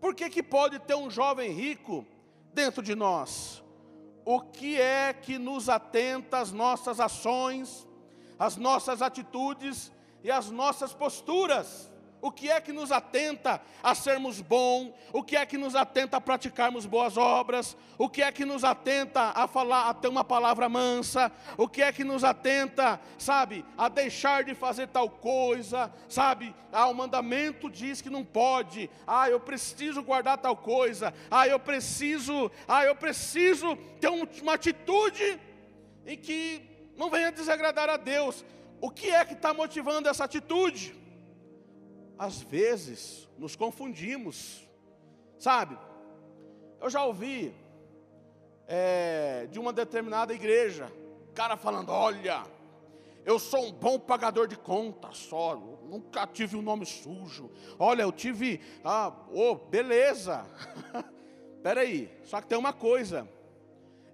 Por 0.00 0.14
que, 0.14 0.30
que 0.30 0.42
pode 0.42 0.78
ter 0.78 0.94
um 0.94 1.10
jovem 1.10 1.50
rico 1.50 2.06
dentro 2.54 2.82
de 2.82 2.94
nós? 2.94 3.64
O 4.30 4.42
que 4.42 4.78
é 4.78 5.14
que 5.14 5.38
nos 5.38 5.70
atenta 5.70 6.36
às 6.36 6.52
nossas 6.52 7.00
ações, 7.00 7.88
às 8.38 8.58
nossas 8.58 9.00
atitudes 9.00 9.90
e 10.22 10.30
às 10.30 10.50
nossas 10.50 10.92
posturas? 10.92 11.90
O 12.20 12.32
que 12.32 12.50
é 12.50 12.60
que 12.60 12.72
nos 12.72 12.90
atenta 12.90 13.60
a 13.82 13.94
sermos 13.94 14.40
bons? 14.40 14.92
O 15.12 15.22
que 15.22 15.36
é 15.36 15.46
que 15.46 15.56
nos 15.56 15.76
atenta 15.76 16.16
a 16.16 16.20
praticarmos 16.20 16.84
boas 16.84 17.16
obras? 17.16 17.76
O 17.96 18.08
que 18.08 18.22
é 18.22 18.32
que 18.32 18.44
nos 18.44 18.64
atenta 18.64 19.32
a 19.34 19.46
falar, 19.46 19.88
a 19.88 19.94
ter 19.94 20.08
uma 20.08 20.24
palavra 20.24 20.68
mansa? 20.68 21.30
O 21.56 21.68
que 21.68 21.80
é 21.80 21.92
que 21.92 22.02
nos 22.02 22.24
atenta, 22.24 23.00
sabe, 23.16 23.64
a 23.76 23.88
deixar 23.88 24.42
de 24.42 24.54
fazer 24.54 24.88
tal 24.88 25.08
coisa? 25.08 25.92
Sabe, 26.08 26.52
ah, 26.72 26.88
o 26.88 26.94
mandamento 26.94 27.70
diz 27.70 28.02
que 28.02 28.10
não 28.10 28.24
pode. 28.24 28.90
Ah, 29.06 29.30
eu 29.30 29.38
preciso 29.38 30.02
guardar 30.02 30.38
tal 30.38 30.56
coisa. 30.56 31.14
Ah, 31.30 31.46
eu 31.46 31.60
preciso, 31.60 32.50
ah, 32.66 32.84
eu 32.84 32.96
preciso 32.96 33.76
ter 34.00 34.08
uma 34.08 34.54
atitude 34.54 35.40
em 36.04 36.16
que 36.16 36.62
não 36.96 37.10
venha 37.10 37.30
desagradar 37.30 37.88
a 37.88 37.96
Deus. 37.96 38.44
O 38.80 38.90
que 38.90 39.10
é 39.10 39.24
que 39.24 39.34
está 39.34 39.54
motivando 39.54 40.08
essa 40.08 40.24
atitude? 40.24 40.98
Às 42.18 42.42
vezes 42.42 43.28
nos 43.38 43.54
confundimos, 43.54 44.68
sabe? 45.38 45.78
Eu 46.80 46.90
já 46.90 47.04
ouvi 47.04 47.54
é, 48.66 49.46
de 49.50 49.58
uma 49.58 49.72
determinada 49.72 50.34
igreja, 50.34 50.92
cara 51.34 51.56
falando: 51.56 51.90
olha, 51.90 52.44
eu 53.24 53.38
sou 53.38 53.66
um 53.66 53.72
bom 53.72 53.98
pagador 53.98 54.48
de 54.48 54.56
contas 54.56 55.18
só, 55.18 55.56
nunca 55.56 56.26
tive 56.26 56.56
um 56.56 56.62
nome 56.62 56.84
sujo. 56.84 57.50
Olha, 57.78 58.02
eu 58.02 58.10
tive, 58.10 58.60
ah, 58.84 59.12
oh, 59.32 59.54
beleza. 59.54 60.44
Peraí, 61.62 62.10
só 62.24 62.40
que 62.40 62.46
tem 62.46 62.58
uma 62.58 62.72
coisa 62.72 63.28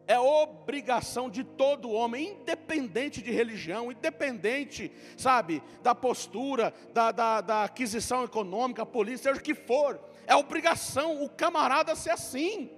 é 0.06 0.18
obrigação 0.18 1.30
de 1.30 1.42
todo 1.42 1.90
homem, 1.90 2.32
independente 2.40 3.22
de 3.22 3.30
religião, 3.30 3.90
independente, 3.90 4.92
sabe, 5.16 5.62
da 5.82 5.94
postura, 5.94 6.74
da, 6.92 7.10
da, 7.10 7.40
da 7.40 7.64
aquisição 7.64 8.24
econômica, 8.24 8.84
polícia, 8.84 9.30
seja 9.30 9.40
o 9.40 9.42
que 9.42 9.54
for, 9.54 10.00
é 10.26 10.34
obrigação 10.34 11.22
o 11.22 11.28
camarada 11.28 11.96
ser 11.96 12.10
assim. 12.10 12.70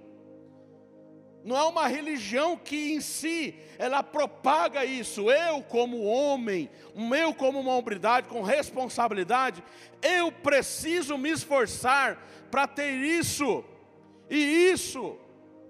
Não 1.43 1.55
é 1.55 1.63
uma 1.63 1.87
religião 1.87 2.57
que 2.57 2.93
em 2.93 2.99
si 2.99 3.55
ela 3.77 4.03
propaga 4.03 4.83
isso. 4.83 5.31
Eu, 5.31 5.63
como 5.63 6.03
homem, 6.03 6.69
eu, 7.17 7.33
como 7.33 7.59
uma 7.59 7.73
hombridade, 7.73 8.27
com 8.27 8.41
responsabilidade, 8.41 9.63
eu 10.01 10.29
preciso 10.31 11.17
me 11.17 11.29
esforçar 11.29 12.17
para 12.51 12.67
ter 12.67 12.91
isso. 12.91 13.63
E 14.29 14.37
isso 14.71 15.17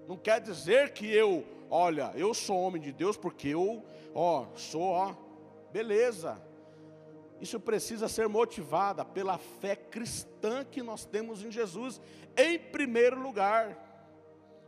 não 0.08 0.16
quer 0.16 0.40
dizer 0.40 0.94
que 0.94 1.06
eu, 1.06 1.44
olha, 1.68 2.10
eu 2.14 2.32
sou 2.32 2.58
homem 2.58 2.80
de 2.80 2.90
Deus 2.92 3.14
porque 3.14 3.48
eu, 3.48 3.84
ó, 4.14 4.46
sou, 4.54 4.80
ó, 4.80 5.14
beleza. 5.70 6.42
Isso 7.42 7.60
precisa 7.60 8.08
ser 8.08 8.26
motivada 8.26 9.04
pela 9.04 9.36
fé 9.36 9.76
cristã 9.76 10.64
que 10.64 10.82
nós 10.82 11.04
temos 11.04 11.44
em 11.44 11.50
Jesus, 11.50 12.00
em 12.34 12.58
primeiro 12.58 13.20
lugar. 13.20 13.76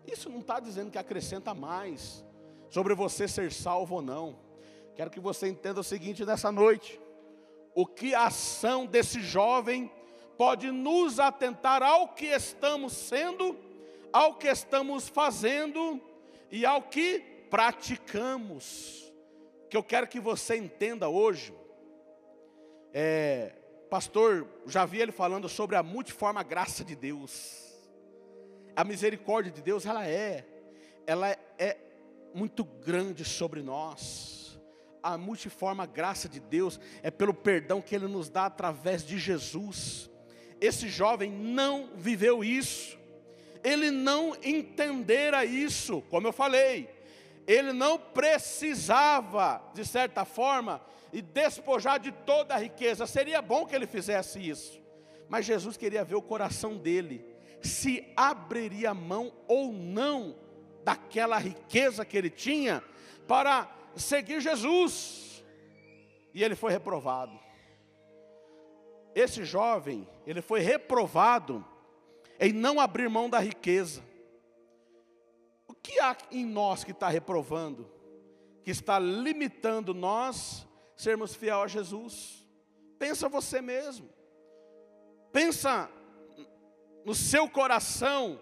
Isso 0.06 0.28
não 0.28 0.40
está 0.40 0.60
dizendo 0.60 0.90
que 0.90 0.98
acrescenta 0.98 1.54
mais 1.54 2.22
sobre 2.68 2.94
você 2.94 3.26
ser 3.26 3.50
salvo 3.50 3.94
ou 3.94 4.02
não. 4.02 4.38
Quero 4.94 5.10
que 5.10 5.18
você 5.18 5.48
entenda 5.48 5.80
o 5.80 5.84
seguinte 5.84 6.22
nessa 6.22 6.52
noite: 6.52 7.00
o 7.74 7.86
que 7.86 8.14
a 8.14 8.26
ação 8.26 8.84
desse 8.84 9.22
jovem 9.22 9.90
pode 10.36 10.70
nos 10.70 11.18
atentar 11.18 11.82
ao 11.82 12.08
que 12.08 12.26
estamos 12.26 12.92
sendo 12.92 13.69
ao 14.12 14.34
que 14.34 14.48
estamos 14.48 15.08
fazendo 15.08 16.00
e 16.50 16.64
ao 16.66 16.82
que 16.82 17.20
praticamos. 17.50 19.12
Que 19.68 19.76
eu 19.76 19.82
quero 19.82 20.06
que 20.06 20.18
você 20.18 20.56
entenda 20.56 21.08
hoje. 21.08 21.54
É, 22.92 23.52
pastor, 23.88 24.46
já 24.66 24.84
vi 24.84 25.00
ele 25.00 25.12
falando 25.12 25.48
sobre 25.48 25.76
a 25.76 25.82
multiforme 25.82 26.42
graça 26.42 26.84
de 26.84 26.96
Deus. 26.96 27.70
A 28.74 28.84
misericórdia 28.84 29.52
de 29.52 29.62
Deus, 29.62 29.86
ela 29.86 30.06
é, 30.06 30.44
ela 31.06 31.28
é 31.58 31.76
muito 32.34 32.64
grande 32.64 33.24
sobre 33.24 33.62
nós. 33.62 34.60
A 35.02 35.16
multiforme 35.16 35.86
graça 35.86 36.28
de 36.28 36.40
Deus 36.40 36.78
é 37.02 37.10
pelo 37.10 37.32
perdão 37.32 37.80
que 37.80 37.94
Ele 37.94 38.06
nos 38.06 38.28
dá 38.28 38.46
através 38.46 39.04
de 39.04 39.18
Jesus. 39.18 40.10
Esse 40.60 40.88
jovem 40.88 41.30
não 41.30 41.90
viveu 41.96 42.44
isso 42.44 42.99
ele 43.62 43.90
não 43.90 44.34
entendera 44.42 45.44
isso, 45.44 46.02
como 46.10 46.26
eu 46.26 46.32
falei, 46.32 46.88
ele 47.46 47.72
não 47.72 47.98
precisava, 47.98 49.62
de 49.74 49.84
certa 49.84 50.24
forma, 50.24 50.80
e 51.12 51.20
despojar 51.20 51.98
de 51.98 52.12
toda 52.12 52.54
a 52.54 52.58
riqueza. 52.58 53.06
Seria 53.06 53.42
bom 53.42 53.66
que 53.66 53.74
ele 53.74 53.86
fizesse 53.86 54.38
isso, 54.38 54.80
mas 55.28 55.44
Jesus 55.44 55.76
queria 55.76 56.04
ver 56.04 56.14
o 56.14 56.22
coração 56.22 56.76
dele, 56.76 57.24
se 57.60 58.12
abriria 58.16 58.94
mão 58.94 59.32
ou 59.46 59.72
não 59.72 60.36
daquela 60.84 61.38
riqueza 61.38 62.04
que 62.04 62.16
ele 62.16 62.30
tinha 62.30 62.82
para 63.26 63.68
seguir 63.94 64.40
Jesus. 64.40 65.44
E 66.32 66.42
ele 66.42 66.54
foi 66.54 66.72
reprovado. 66.72 67.38
Esse 69.14 69.44
jovem, 69.44 70.08
ele 70.26 70.40
foi 70.40 70.60
reprovado 70.60 71.64
em 72.40 72.52
não 72.52 72.80
abrir 72.80 73.08
mão 73.10 73.28
da 73.28 73.38
riqueza. 73.38 74.02
O 75.68 75.74
que 75.74 76.00
há 76.00 76.16
em 76.32 76.44
nós 76.44 76.82
que 76.82 76.92
está 76.92 77.08
reprovando, 77.08 77.88
que 78.64 78.70
está 78.70 78.98
limitando 78.98 79.92
nós 79.92 80.66
sermos 80.96 81.34
fiel 81.34 81.62
a 81.62 81.68
Jesus? 81.68 82.46
Pensa 82.98 83.28
você 83.28 83.60
mesmo. 83.60 84.08
Pensa 85.32 85.88
no 87.04 87.14
seu 87.14 87.48
coração 87.48 88.40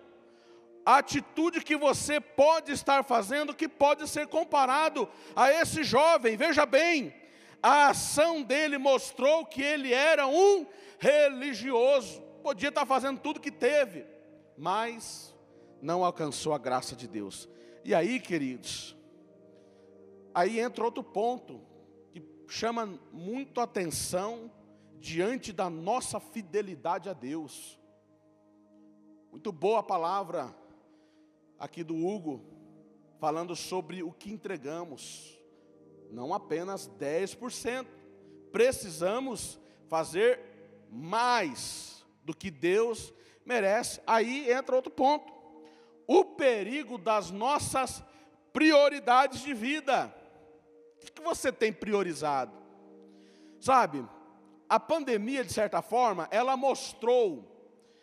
a 0.86 0.98
atitude 0.98 1.60
que 1.60 1.76
você 1.76 2.20
pode 2.20 2.72
estar 2.72 3.04
fazendo 3.04 3.54
que 3.54 3.68
pode 3.68 4.08
ser 4.08 4.26
comparado 4.28 5.08
a 5.36 5.50
esse 5.52 5.84
jovem. 5.84 6.36
Veja 6.36 6.64
bem, 6.64 7.14
a 7.62 7.88
ação 7.88 8.42
dele 8.42 8.78
mostrou 8.78 9.44
que 9.44 9.60
ele 9.60 9.92
era 9.92 10.26
um 10.26 10.66
religioso. 10.98 12.27
Podia 12.48 12.70
estar 12.70 12.86
fazendo 12.86 13.20
tudo 13.20 13.40
que 13.40 13.50
teve, 13.50 14.06
mas 14.56 15.36
não 15.82 16.02
alcançou 16.02 16.54
a 16.54 16.58
graça 16.58 16.96
de 16.96 17.06
Deus. 17.06 17.46
E 17.84 17.94
aí, 17.94 18.18
queridos, 18.18 18.96
aí 20.32 20.58
entra 20.58 20.82
outro 20.82 21.04
ponto 21.04 21.60
que 22.10 22.26
chama 22.48 22.98
muito 23.12 23.60
atenção 23.60 24.50
diante 24.98 25.52
da 25.52 25.68
nossa 25.68 26.18
fidelidade 26.18 27.10
a 27.10 27.12
Deus. 27.12 27.78
Muito 29.30 29.52
boa 29.52 29.80
a 29.80 29.82
palavra 29.82 30.56
aqui 31.58 31.84
do 31.84 31.96
Hugo, 31.96 32.42
falando 33.20 33.54
sobre 33.54 34.02
o 34.02 34.10
que 34.10 34.32
entregamos 34.32 35.38
não 36.10 36.32
apenas 36.32 36.88
10%. 36.98 37.86
Precisamos 38.50 39.60
fazer 39.86 40.40
mais 40.90 41.97
do 42.28 42.36
que 42.36 42.50
Deus 42.50 43.12
merece. 43.42 44.02
Aí 44.06 44.52
entra 44.52 44.76
outro 44.76 44.92
ponto: 44.92 45.32
o 46.06 46.24
perigo 46.24 46.98
das 46.98 47.30
nossas 47.30 48.04
prioridades 48.52 49.40
de 49.40 49.54
vida. 49.54 50.14
O 51.02 51.12
que 51.12 51.22
você 51.22 51.50
tem 51.50 51.72
priorizado? 51.72 52.52
Sabe, 53.58 54.06
a 54.68 54.78
pandemia, 54.78 55.42
de 55.42 55.52
certa 55.52 55.80
forma, 55.80 56.28
ela 56.30 56.56
mostrou, 56.56 57.50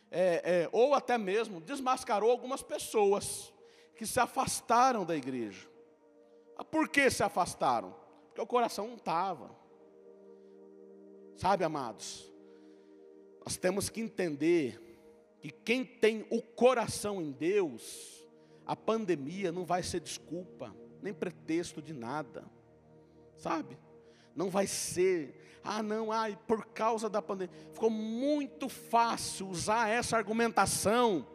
é, 0.10 0.63
é, 0.63 0.70
ou 0.72 0.96
até 0.96 1.17
mesmo 1.17 1.62
desmascarou 1.62 2.32
algumas 2.32 2.63
pessoas 2.63 3.53
que 3.96 4.05
se 4.08 4.20
afastaram 4.20 5.05
da 5.05 5.15
igreja. 5.15 5.70
Por 6.72 6.89
que 6.89 7.10
se 7.12 7.22
afastaram? 7.22 7.96
Porque 8.27 8.41
o 8.41 8.48
coração 8.48 8.88
não 8.88 8.96
estava. 8.96 9.51
Sabe, 11.38 11.63
amados, 11.63 12.34
nós 13.46 13.56
temos 13.56 13.90
que 13.90 14.02
entender 14.02 14.82
que 15.40 15.52
quem 15.52 15.86
tem 15.86 16.25
o 16.32 16.42
coração 16.42 17.22
em 17.22 17.32
Deus, 17.32 18.25
a 18.66 18.75
pandemia 18.75 19.52
não 19.52 19.64
vai 19.64 19.84
ser 19.84 20.00
desculpa, 20.00 20.75
nem 21.00 21.14
pretexto 21.14 21.80
de 21.80 21.94
nada, 21.94 22.44
sabe? 23.38 23.78
Não 24.36 24.50
vai 24.50 24.66
ser, 24.66 25.60
ah 25.64 25.84
não, 25.84 26.12
ai, 26.12 26.36
por 26.48 26.66
causa 26.66 27.08
da 27.08 27.22
pandemia. 27.22 27.56
Ficou 27.72 27.92
muito 27.92 28.68
fácil 28.68 29.48
usar 29.48 29.90
essa 29.90 30.18
argumentação 30.18 31.28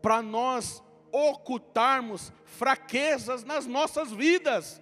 para 0.00 0.22
nós 0.22 0.80
ocultarmos 1.10 2.32
fraquezas 2.44 3.42
nas 3.42 3.66
nossas 3.66 4.12
vidas. 4.12 4.80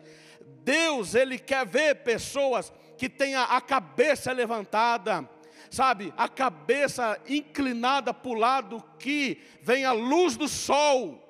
Deus, 0.63 1.15
Ele 1.15 1.39
quer 1.39 1.67
ver 1.67 2.03
pessoas 2.05 2.71
que 2.99 3.09
tenham 3.09 3.43
a 3.43 3.59
cabeça 3.59 4.31
levantada, 4.33 5.27
sabe, 5.71 6.13
a 6.17 6.29
cabeça 6.29 7.19
inclinada 7.29 8.13
para 8.13 8.31
o 8.31 8.35
lado 8.35 8.83
que 8.99 9.41
vem 9.63 9.85
a 9.85 9.93
luz 9.93 10.37
do 10.37 10.49
sol. 10.49 11.25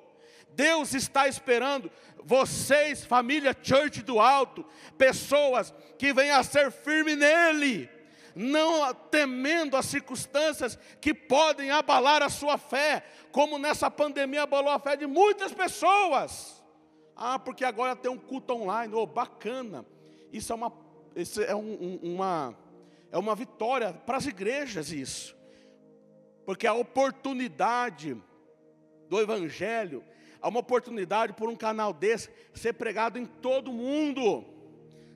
Deus 0.49 0.93
está 0.93 1.27
esperando 1.27 1.91
vocês, 2.23 3.05
família 3.05 3.55
Church 3.61 4.01
do 4.01 4.19
Alto, 4.19 4.65
pessoas 4.97 5.73
que 5.97 6.13
venham 6.13 6.39
a 6.39 6.43
ser 6.43 6.71
firme 6.71 7.15
nele 7.15 7.89
não 8.35 8.93
temendo 8.93 9.75
as 9.75 9.85
circunstâncias 9.85 10.79
que 11.01 11.13
podem 11.13 11.71
abalar 11.71 12.21
a 12.21 12.29
sua 12.29 12.57
fé, 12.57 13.03
como 13.31 13.57
nessa 13.57 13.91
pandemia 13.91 14.43
abalou 14.43 14.71
a 14.71 14.79
fé 14.79 14.95
de 14.95 15.05
muitas 15.05 15.51
pessoas. 15.51 16.63
Ah, 17.15 17.37
porque 17.37 17.65
agora 17.65 17.97
tem 17.97 18.09
um 18.09 18.17
culto 18.17 18.53
online, 18.53 18.93
oh, 18.93 19.05
bacana. 19.05 19.85
Isso 20.31 20.53
é 20.53 20.55
uma, 20.55 20.71
isso 21.15 21.41
é 21.41 21.53
um, 21.53 21.99
um, 22.01 22.13
uma, 22.15 22.57
é 23.11 23.17
uma 23.17 23.35
vitória 23.35 23.93
para 23.93 24.17
as 24.17 24.25
igrejas 24.25 24.91
isso. 24.91 25.35
Porque 26.45 26.65
a 26.65 26.73
oportunidade 26.73 28.17
do 29.07 29.19
Evangelho, 29.19 30.03
há 30.41 30.47
uma 30.47 30.59
oportunidade 30.59 31.33
por 31.33 31.49
um 31.49 31.55
canal 31.55 31.91
desse 31.91 32.29
ser 32.53 32.73
pregado 32.73 33.17
em 33.17 33.25
todo 33.25 33.71
mundo. 33.71 34.45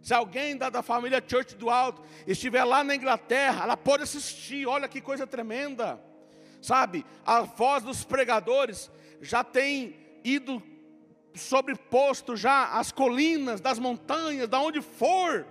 Se 0.02 0.14
alguém 0.14 0.58
da, 0.58 0.70
da 0.70 0.82
família 0.82 1.24
Church 1.26 1.56
do 1.56 1.70
Alto 1.70 2.02
estiver 2.28 2.64
lá 2.64 2.84
na 2.84 2.96
Inglaterra, 2.96 3.64
ela 3.64 3.78
pode 3.78 4.04
assistir, 4.04 4.68
olha 4.68 4.88
que 4.88 5.00
coisa 5.00 5.26
tremenda. 5.26 6.00
Sabe, 6.62 7.06
a 7.26 7.42
voz 7.42 7.84
dos 7.84 8.04
pregadores 8.04 8.92
já 9.22 9.44
tem 9.44 9.96
ido 10.24 10.62
sobreposto 11.36 12.36
já 12.36 12.78
as 12.78 12.92
colinas, 12.92 13.60
das 13.62 13.80
montanhas, 13.80 14.48
da 14.48 14.60
onde 14.60 14.82
for. 14.82 15.46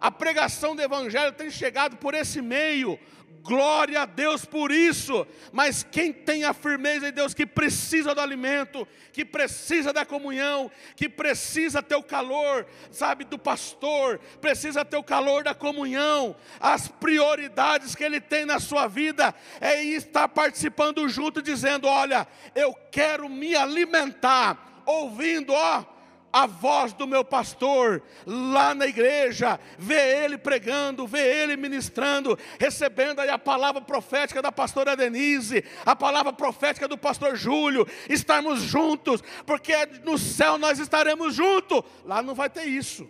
A 0.00 0.10
pregação 0.10 0.76
do 0.76 0.82
Evangelho 0.82 1.32
tem 1.32 1.50
chegado 1.50 1.96
por 1.96 2.14
esse 2.14 2.42
meio, 2.42 2.98
glória 3.46 4.02
a 4.02 4.06
Deus 4.06 4.44
por 4.44 4.72
isso. 4.72 5.26
Mas 5.52 5.82
quem 5.84 6.12
tem 6.12 6.44
a 6.44 6.52
firmeza 6.52 7.08
em 7.08 7.12
Deus, 7.12 7.32
que 7.32 7.46
precisa 7.46 8.14
do 8.14 8.20
alimento, 8.20 8.86
que 9.12 9.24
precisa 9.24 9.92
da 9.92 10.04
comunhão, 10.04 10.70
que 10.96 11.08
precisa 11.08 11.82
ter 11.82 11.94
o 11.94 12.02
calor, 12.02 12.66
sabe, 12.90 13.24
do 13.24 13.38
pastor, 13.38 14.18
precisa 14.40 14.84
ter 14.84 14.96
o 14.96 15.02
calor 15.02 15.44
da 15.44 15.54
comunhão, 15.54 16.36
as 16.60 16.88
prioridades 16.88 17.94
que 17.94 18.04
ele 18.04 18.20
tem 18.20 18.44
na 18.44 18.58
sua 18.58 18.88
vida 18.88 19.34
é 19.60 19.82
estar 19.82 20.28
participando 20.28 21.08
junto, 21.08 21.40
dizendo: 21.40 21.86
Olha, 21.86 22.26
eu 22.54 22.74
quero 22.90 23.28
me 23.28 23.54
alimentar, 23.54 24.82
ouvindo, 24.84 25.52
ó 25.52 25.95
a 26.36 26.44
voz 26.44 26.92
do 26.92 27.06
meu 27.06 27.24
pastor 27.24 28.02
lá 28.26 28.74
na 28.74 28.86
igreja, 28.86 29.58
ver 29.78 30.22
ele 30.22 30.36
pregando, 30.36 31.06
ver 31.06 31.34
ele 31.34 31.56
ministrando, 31.56 32.38
recebendo 32.60 33.20
aí 33.20 33.30
a 33.30 33.38
palavra 33.38 33.80
profética 33.80 34.42
da 34.42 34.52
pastora 34.52 34.94
Denise, 34.94 35.64
a 35.86 35.96
palavra 35.96 36.34
profética 36.34 36.86
do 36.86 36.98
pastor 36.98 37.36
Júlio, 37.36 37.88
estarmos 38.06 38.60
juntos, 38.60 39.22
porque 39.46 39.72
no 40.04 40.18
céu 40.18 40.58
nós 40.58 40.78
estaremos 40.78 41.34
juntos. 41.34 41.82
Lá 42.04 42.20
não 42.20 42.34
vai 42.34 42.50
ter 42.50 42.64
isso. 42.64 43.08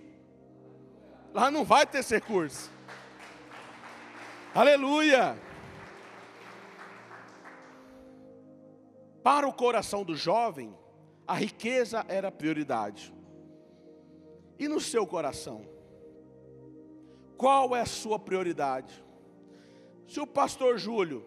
Lá 1.34 1.50
não 1.50 1.64
vai 1.64 1.84
ter 1.84 1.98
esse 1.98 2.20
curso. 2.20 2.70
Aleluia. 4.54 5.36
Para 9.20 9.48
o 9.48 9.52
coração 9.52 10.04
do 10.04 10.14
jovem, 10.14 10.72
a 11.26 11.34
riqueza 11.34 12.06
era 12.06 12.30
prioridade. 12.30 13.15
E 14.58 14.68
no 14.68 14.80
seu 14.80 15.06
coração? 15.06 15.66
Qual 17.36 17.76
é 17.76 17.82
a 17.82 17.86
sua 17.86 18.18
prioridade? 18.18 19.04
Se 20.06 20.20
o 20.20 20.26
pastor 20.26 20.78
Júlio, 20.78 21.26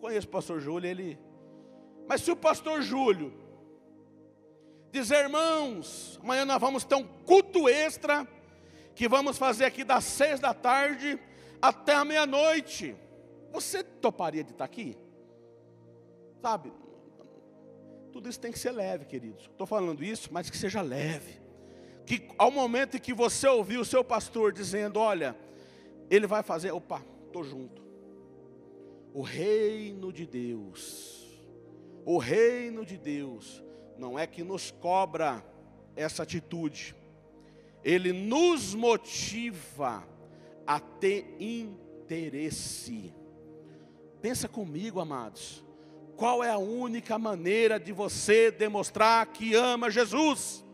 conheço 0.00 0.26
o 0.26 0.30
pastor 0.30 0.60
Júlio, 0.60 0.88
ele. 0.88 1.18
Mas 2.08 2.22
se 2.22 2.30
o 2.30 2.36
pastor 2.36 2.80
Júlio 2.80 3.32
dizer, 4.90 5.24
irmãos, 5.24 6.18
amanhã 6.22 6.44
nós 6.44 6.60
vamos 6.60 6.84
ter 6.84 6.94
um 6.94 7.04
culto 7.04 7.68
extra, 7.68 8.26
que 8.94 9.08
vamos 9.08 9.36
fazer 9.36 9.66
aqui 9.66 9.84
das 9.84 10.04
seis 10.04 10.40
da 10.40 10.54
tarde 10.54 11.20
até 11.60 11.94
a 11.94 12.04
meia-noite. 12.04 12.96
Você 13.52 13.82
toparia 13.82 14.42
de 14.42 14.52
estar 14.52 14.64
aqui? 14.64 14.96
Sabe? 16.40 16.72
Tudo 18.12 18.28
isso 18.28 18.40
tem 18.40 18.50
que 18.50 18.58
ser 18.58 18.72
leve, 18.72 19.04
queridos. 19.04 19.44
Estou 19.44 19.66
falando 19.66 20.02
isso, 20.02 20.30
mas 20.32 20.48
que 20.48 20.56
seja 20.56 20.80
leve 20.80 21.49
que 22.10 22.26
ao 22.36 22.50
momento 22.50 22.96
em 22.96 23.00
que 23.00 23.14
você 23.14 23.46
ouvir 23.46 23.78
o 23.78 23.84
seu 23.84 24.02
pastor 24.02 24.52
dizendo, 24.52 24.98
olha, 24.98 25.36
ele 26.10 26.26
vai 26.26 26.42
fazer, 26.42 26.72
opa, 26.72 27.00
estou 27.24 27.44
junto. 27.44 27.80
O 29.14 29.22
reino 29.22 30.12
de 30.12 30.26
Deus, 30.26 31.40
o 32.04 32.18
reino 32.18 32.84
de 32.84 32.98
Deus, 32.98 33.62
não 33.96 34.18
é 34.18 34.26
que 34.26 34.42
nos 34.42 34.72
cobra 34.72 35.40
essa 35.94 36.24
atitude, 36.24 36.96
ele 37.84 38.12
nos 38.12 38.74
motiva 38.74 40.02
a 40.66 40.80
ter 40.80 41.36
interesse. 41.38 43.14
Pensa 44.20 44.48
comigo, 44.48 44.98
amados, 44.98 45.64
qual 46.16 46.42
é 46.42 46.50
a 46.50 46.58
única 46.58 47.16
maneira 47.20 47.78
de 47.78 47.92
você 47.92 48.50
demonstrar 48.50 49.24
que 49.26 49.54
ama 49.54 49.92
Jesus? 49.92 50.64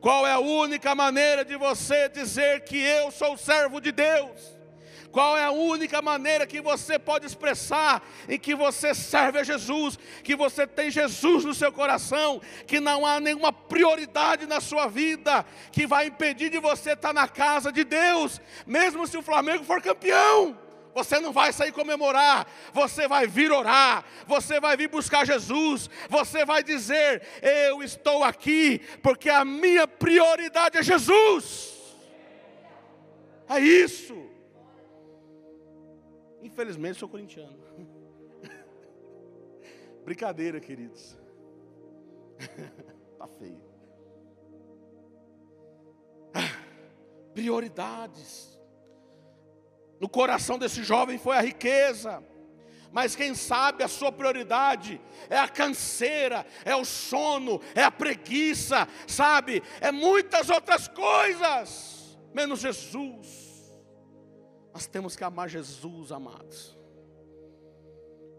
Qual 0.00 0.26
é 0.26 0.32
a 0.32 0.38
única 0.38 0.94
maneira 0.94 1.44
de 1.44 1.56
você 1.56 2.08
dizer 2.08 2.64
que 2.64 2.76
eu 2.76 3.10
sou 3.10 3.36
servo 3.36 3.80
de 3.80 3.90
Deus? 3.90 4.54
Qual 5.14 5.38
é 5.38 5.44
a 5.44 5.52
única 5.52 6.02
maneira 6.02 6.44
que 6.44 6.60
você 6.60 6.98
pode 6.98 7.24
expressar 7.24 8.02
em 8.28 8.36
que 8.36 8.52
você 8.52 8.92
serve 8.92 9.38
a 9.38 9.44
Jesus, 9.44 9.96
que 10.24 10.34
você 10.34 10.66
tem 10.66 10.90
Jesus 10.90 11.44
no 11.44 11.54
seu 11.54 11.70
coração, 11.70 12.40
que 12.66 12.80
não 12.80 13.06
há 13.06 13.20
nenhuma 13.20 13.52
prioridade 13.52 14.44
na 14.44 14.60
sua 14.60 14.88
vida 14.88 15.46
que 15.70 15.86
vai 15.86 16.08
impedir 16.08 16.50
de 16.50 16.58
você 16.58 16.94
estar 16.94 17.12
na 17.12 17.28
casa 17.28 17.70
de 17.70 17.84
Deus, 17.84 18.40
mesmo 18.66 19.06
se 19.06 19.16
o 19.16 19.22
Flamengo 19.22 19.62
for 19.62 19.80
campeão? 19.80 20.63
Você 20.94 21.18
não 21.18 21.32
vai 21.32 21.52
sair 21.52 21.72
comemorar, 21.72 22.46
você 22.72 23.08
vai 23.08 23.26
vir 23.26 23.50
orar, 23.50 24.04
você 24.26 24.60
vai 24.60 24.76
vir 24.76 24.88
buscar 24.88 25.26
Jesus, 25.26 25.90
você 26.08 26.44
vai 26.44 26.62
dizer: 26.62 27.22
Eu 27.42 27.82
estou 27.82 28.22
aqui 28.22 28.78
porque 29.02 29.28
a 29.28 29.44
minha 29.44 29.88
prioridade 29.88 30.78
é 30.78 30.82
Jesus. 30.82 31.74
É 33.48 33.58
isso. 33.58 34.14
Infelizmente 36.42 36.98
sou 36.98 37.08
corintiano. 37.08 37.58
Brincadeira, 40.04 40.60
queridos. 40.60 41.16
tá 43.18 43.26
feio. 43.26 43.62
Prioridades. 47.34 48.53
No 50.04 50.08
coração 50.10 50.58
desse 50.58 50.84
jovem 50.84 51.16
foi 51.16 51.34
a 51.34 51.40
riqueza 51.40 52.22
mas 52.92 53.16
quem 53.16 53.34
sabe 53.34 53.82
a 53.82 53.88
sua 53.88 54.12
prioridade 54.12 55.00
é 55.30 55.36
a 55.36 55.48
canseira, 55.48 56.46
é 56.62 56.76
o 56.76 56.84
sono, 56.84 57.58
é 57.74 57.82
a 57.82 57.90
preguiça, 57.90 58.86
sabe? 59.08 59.62
É 59.80 59.90
muitas 59.90 60.48
outras 60.50 60.86
coisas, 60.86 62.16
menos 62.32 62.60
Jesus. 62.60 63.74
Nós 64.72 64.86
temos 64.86 65.16
que 65.16 65.24
amar 65.24 65.48
Jesus, 65.48 66.12
amados. 66.12 66.78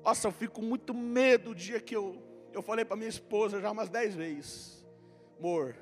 Nossa, 0.03 0.29
eu 0.29 0.31
fico 0.31 0.61
muito 0.61 0.93
medo 0.93 1.51
o 1.51 1.55
dia 1.55 1.81
que 1.81 1.95
eu, 1.95 2.23
eu 2.53 2.61
falei 2.61 2.85
para 2.85 2.95
minha 2.95 3.09
esposa 3.09 3.59
já 3.59 3.71
umas 3.71 3.89
dez 3.89 4.15
vezes: 4.15 4.85
Amor, 5.37 5.75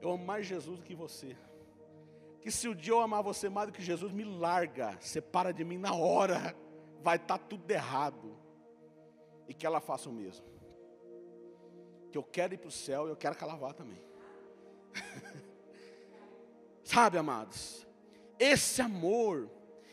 eu 0.00 0.10
amo 0.10 0.24
mais 0.24 0.46
Jesus 0.46 0.80
do 0.80 0.84
que 0.84 0.96
você. 0.96 1.36
Que 2.42 2.50
se 2.50 2.68
o 2.68 2.74
dia 2.74 2.92
eu 2.92 3.00
amar 3.00 3.22
você 3.22 3.48
mais 3.48 3.68
do 3.68 3.72
que 3.72 3.80
Jesus, 3.80 4.12
me 4.12 4.24
larga, 4.24 4.98
separa 5.00 5.52
de 5.52 5.64
mim 5.64 5.78
na 5.78 5.94
hora 5.94 6.54
vai 7.00 7.16
estar 7.16 7.38
tá 7.38 7.44
tudo 7.48 7.70
errado. 7.70 8.36
E 9.48 9.54
que 9.54 9.64
ela 9.64 9.80
faça 9.80 10.08
o 10.08 10.12
mesmo. 10.12 10.44
Que 12.10 12.18
eu 12.18 12.22
quero 12.22 12.54
ir 12.54 12.58
para 12.58 12.68
o 12.68 12.72
céu 12.72 13.06
e 13.06 13.10
eu 13.10 13.16
quero 13.16 13.36
que 13.36 13.44
ela 13.44 13.56
vá 13.56 13.72
também. 13.72 14.02
sabe, 16.82 17.16
amados? 17.16 17.86
Esse 18.38 18.82
amor, 18.82 19.48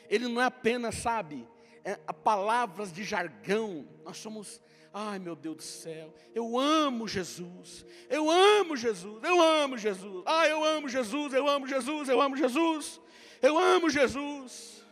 ele 0.10 0.28
não 0.28 0.42
é 0.42 0.46
apenas, 0.46 0.96
sabe, 0.96 1.48
é, 1.84 1.96
palavras 2.12 2.92
de 2.92 3.04
jargão. 3.04 3.88
Nós 4.04 4.18
somos, 4.18 4.60
ai 4.94 5.20
meu 5.20 5.36
Deus 5.36 5.56
do 5.58 5.64
céu, 5.64 6.14
eu 6.34 6.58
amo 6.58 7.08
Jesus, 7.08 7.86
eu 8.10 8.30
amo 8.30 8.76
Jesus, 8.76 9.24
eu 9.24 9.42
amo 9.42 9.78
Jesus, 9.78 10.24
ah, 10.26 10.48
eu 10.48 10.64
amo 10.64 10.90
Jesus, 10.90 11.34
eu 11.34 11.48
amo 11.48 11.68
Jesus, 11.68 12.10
eu 12.10 12.22
amo 12.22 12.38
Jesus, 12.38 13.02
eu 13.42 13.58
amo 13.58 13.90
Jesus. 13.90 14.84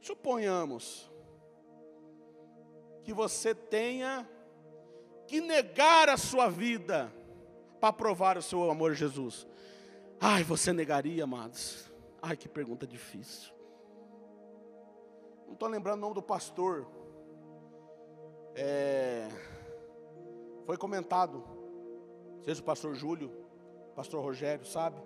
Suponhamos 0.00 1.10
que 3.02 3.12
você 3.12 3.54
tenha 3.54 4.28
que 5.26 5.40
negar 5.40 6.08
a 6.08 6.16
sua 6.16 6.48
vida 6.48 7.12
para 7.80 7.92
provar 7.92 8.36
o 8.36 8.42
seu 8.42 8.70
amor 8.70 8.92
a 8.92 8.94
Jesus. 8.94 9.46
Ai, 10.20 10.42
você 10.42 10.72
negaria, 10.72 11.24
amados? 11.24 11.90
Ai, 12.20 12.36
que 12.36 12.48
pergunta 12.48 12.86
difícil. 12.86 13.52
Não 15.46 15.54
estou 15.54 15.68
lembrando 15.68 15.98
o 15.98 16.00
nome 16.00 16.14
do 16.14 16.22
pastor. 16.22 16.86
É, 18.54 19.28
foi 20.64 20.76
comentado, 20.76 21.42
seja 22.44 22.60
o 22.60 22.64
pastor 22.64 22.94
Júlio, 22.94 23.30
pastor 23.94 24.22
Rogério, 24.22 24.64
sabe? 24.64 25.02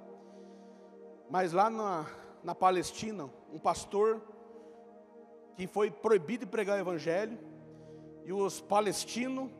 Mas 1.30 1.52
lá 1.52 1.70
na, 1.70 2.06
na 2.42 2.54
Palestina, 2.54 3.30
um 3.52 3.58
pastor 3.58 4.22
que 5.56 5.66
foi 5.66 5.90
proibido 5.90 6.44
de 6.44 6.50
pregar 6.50 6.76
o 6.76 6.80
evangelho, 6.80 7.38
e 8.24 8.32
os 8.32 8.60
palestinos 8.60 9.50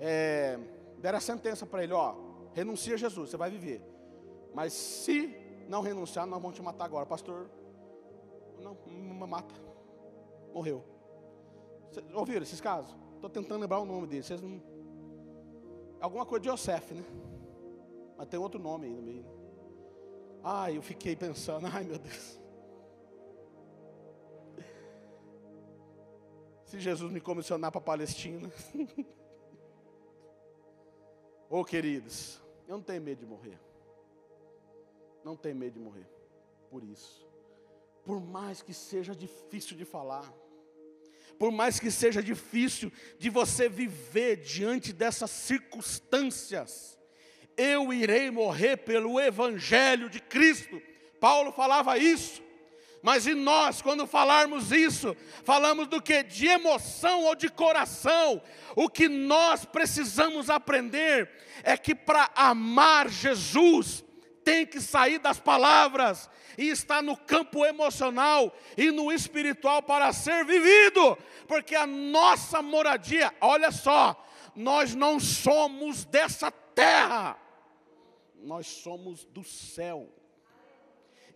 é, 0.00 0.58
deram 0.98 1.18
a 1.18 1.20
sentença 1.20 1.66
para 1.66 1.84
ele: 1.84 1.92
ó, 1.92 2.14
renuncia 2.54 2.94
a 2.94 2.98
Jesus, 2.98 3.30
você 3.30 3.36
vai 3.36 3.50
viver. 3.50 3.82
Mas 4.54 4.72
se 4.72 5.36
não 5.68 5.80
renunciar, 5.82 6.26
nós 6.26 6.40
vamos 6.40 6.56
te 6.56 6.62
matar 6.62 6.84
agora. 6.84 7.06
Pastor, 7.06 7.48
não, 8.58 8.76
mata. 9.26 9.54
Morreu. 10.52 10.84
Ouviram 12.14 12.42
esses 12.42 12.60
casos? 12.60 13.01
Estou 13.22 13.30
tentando 13.30 13.60
lembrar 13.60 13.78
o 13.78 13.84
nome 13.84 14.08
dele. 14.08 14.24
Vocês 14.24 14.42
não... 14.42 14.60
Alguma 16.00 16.26
coisa 16.26 16.42
de 16.42 16.48
Yosef, 16.48 16.92
né? 16.92 17.04
Mas 18.18 18.26
tem 18.26 18.40
outro 18.40 18.60
nome 18.60 18.88
aí 18.88 18.92
no 18.92 19.00
meio. 19.00 19.22
Né? 19.22 19.30
Ai, 20.42 20.76
eu 20.76 20.82
fiquei 20.82 21.14
pensando, 21.14 21.68
ai 21.72 21.84
meu 21.84 22.00
Deus. 22.00 22.40
Se 26.64 26.80
Jesus 26.80 27.12
me 27.12 27.20
comissionar 27.20 27.70
para 27.70 27.80
a 27.80 27.84
Palestina. 27.84 28.50
Ô 31.48 31.60
oh, 31.60 31.64
queridos, 31.64 32.42
eu 32.66 32.76
não 32.76 32.82
tenho 32.82 33.02
medo 33.02 33.20
de 33.20 33.26
morrer. 33.26 33.60
Não 35.22 35.36
tenho 35.36 35.54
medo 35.54 35.74
de 35.74 35.80
morrer. 35.80 36.10
Por 36.68 36.82
isso. 36.82 37.24
Por 38.04 38.20
mais 38.20 38.62
que 38.62 38.74
seja 38.74 39.14
difícil 39.14 39.76
de 39.76 39.84
falar. 39.84 40.41
Por 41.42 41.50
mais 41.50 41.80
que 41.80 41.90
seja 41.90 42.22
difícil 42.22 42.92
de 43.18 43.28
você 43.28 43.68
viver 43.68 44.36
diante 44.36 44.92
dessas 44.92 45.28
circunstâncias. 45.28 46.96
Eu 47.56 47.92
irei 47.92 48.30
morrer 48.30 48.76
pelo 48.76 49.18
Evangelho 49.18 50.08
de 50.08 50.20
Cristo. 50.20 50.80
Paulo 51.18 51.50
falava 51.50 51.98
isso. 51.98 52.40
Mas 53.02 53.26
e 53.26 53.34
nós, 53.34 53.82
quando 53.82 54.06
falarmos 54.06 54.70
isso, 54.70 55.16
falamos 55.42 55.88
do 55.88 56.00
que? 56.00 56.22
De 56.22 56.46
emoção 56.46 57.24
ou 57.24 57.34
de 57.34 57.48
coração. 57.48 58.40
O 58.76 58.88
que 58.88 59.08
nós 59.08 59.64
precisamos 59.64 60.48
aprender 60.48 61.28
é 61.64 61.76
que 61.76 61.92
para 61.92 62.30
amar 62.36 63.08
Jesus, 63.08 64.04
tem 64.44 64.66
que 64.66 64.80
sair 64.80 65.18
das 65.18 65.38
palavras 65.38 66.28
e 66.56 66.68
estar 66.68 67.02
no 67.02 67.16
campo 67.16 67.64
emocional 67.64 68.54
e 68.76 68.90
no 68.90 69.12
espiritual 69.12 69.82
para 69.82 70.12
ser 70.12 70.44
vivido, 70.44 71.16
porque 71.46 71.74
a 71.74 71.86
nossa 71.86 72.60
moradia, 72.60 73.34
olha 73.40 73.70
só, 73.70 74.26
nós 74.54 74.94
não 74.94 75.18
somos 75.18 76.04
dessa 76.04 76.50
terra, 76.50 77.38
nós 78.36 78.66
somos 78.66 79.24
do 79.24 79.44
céu 79.44 80.08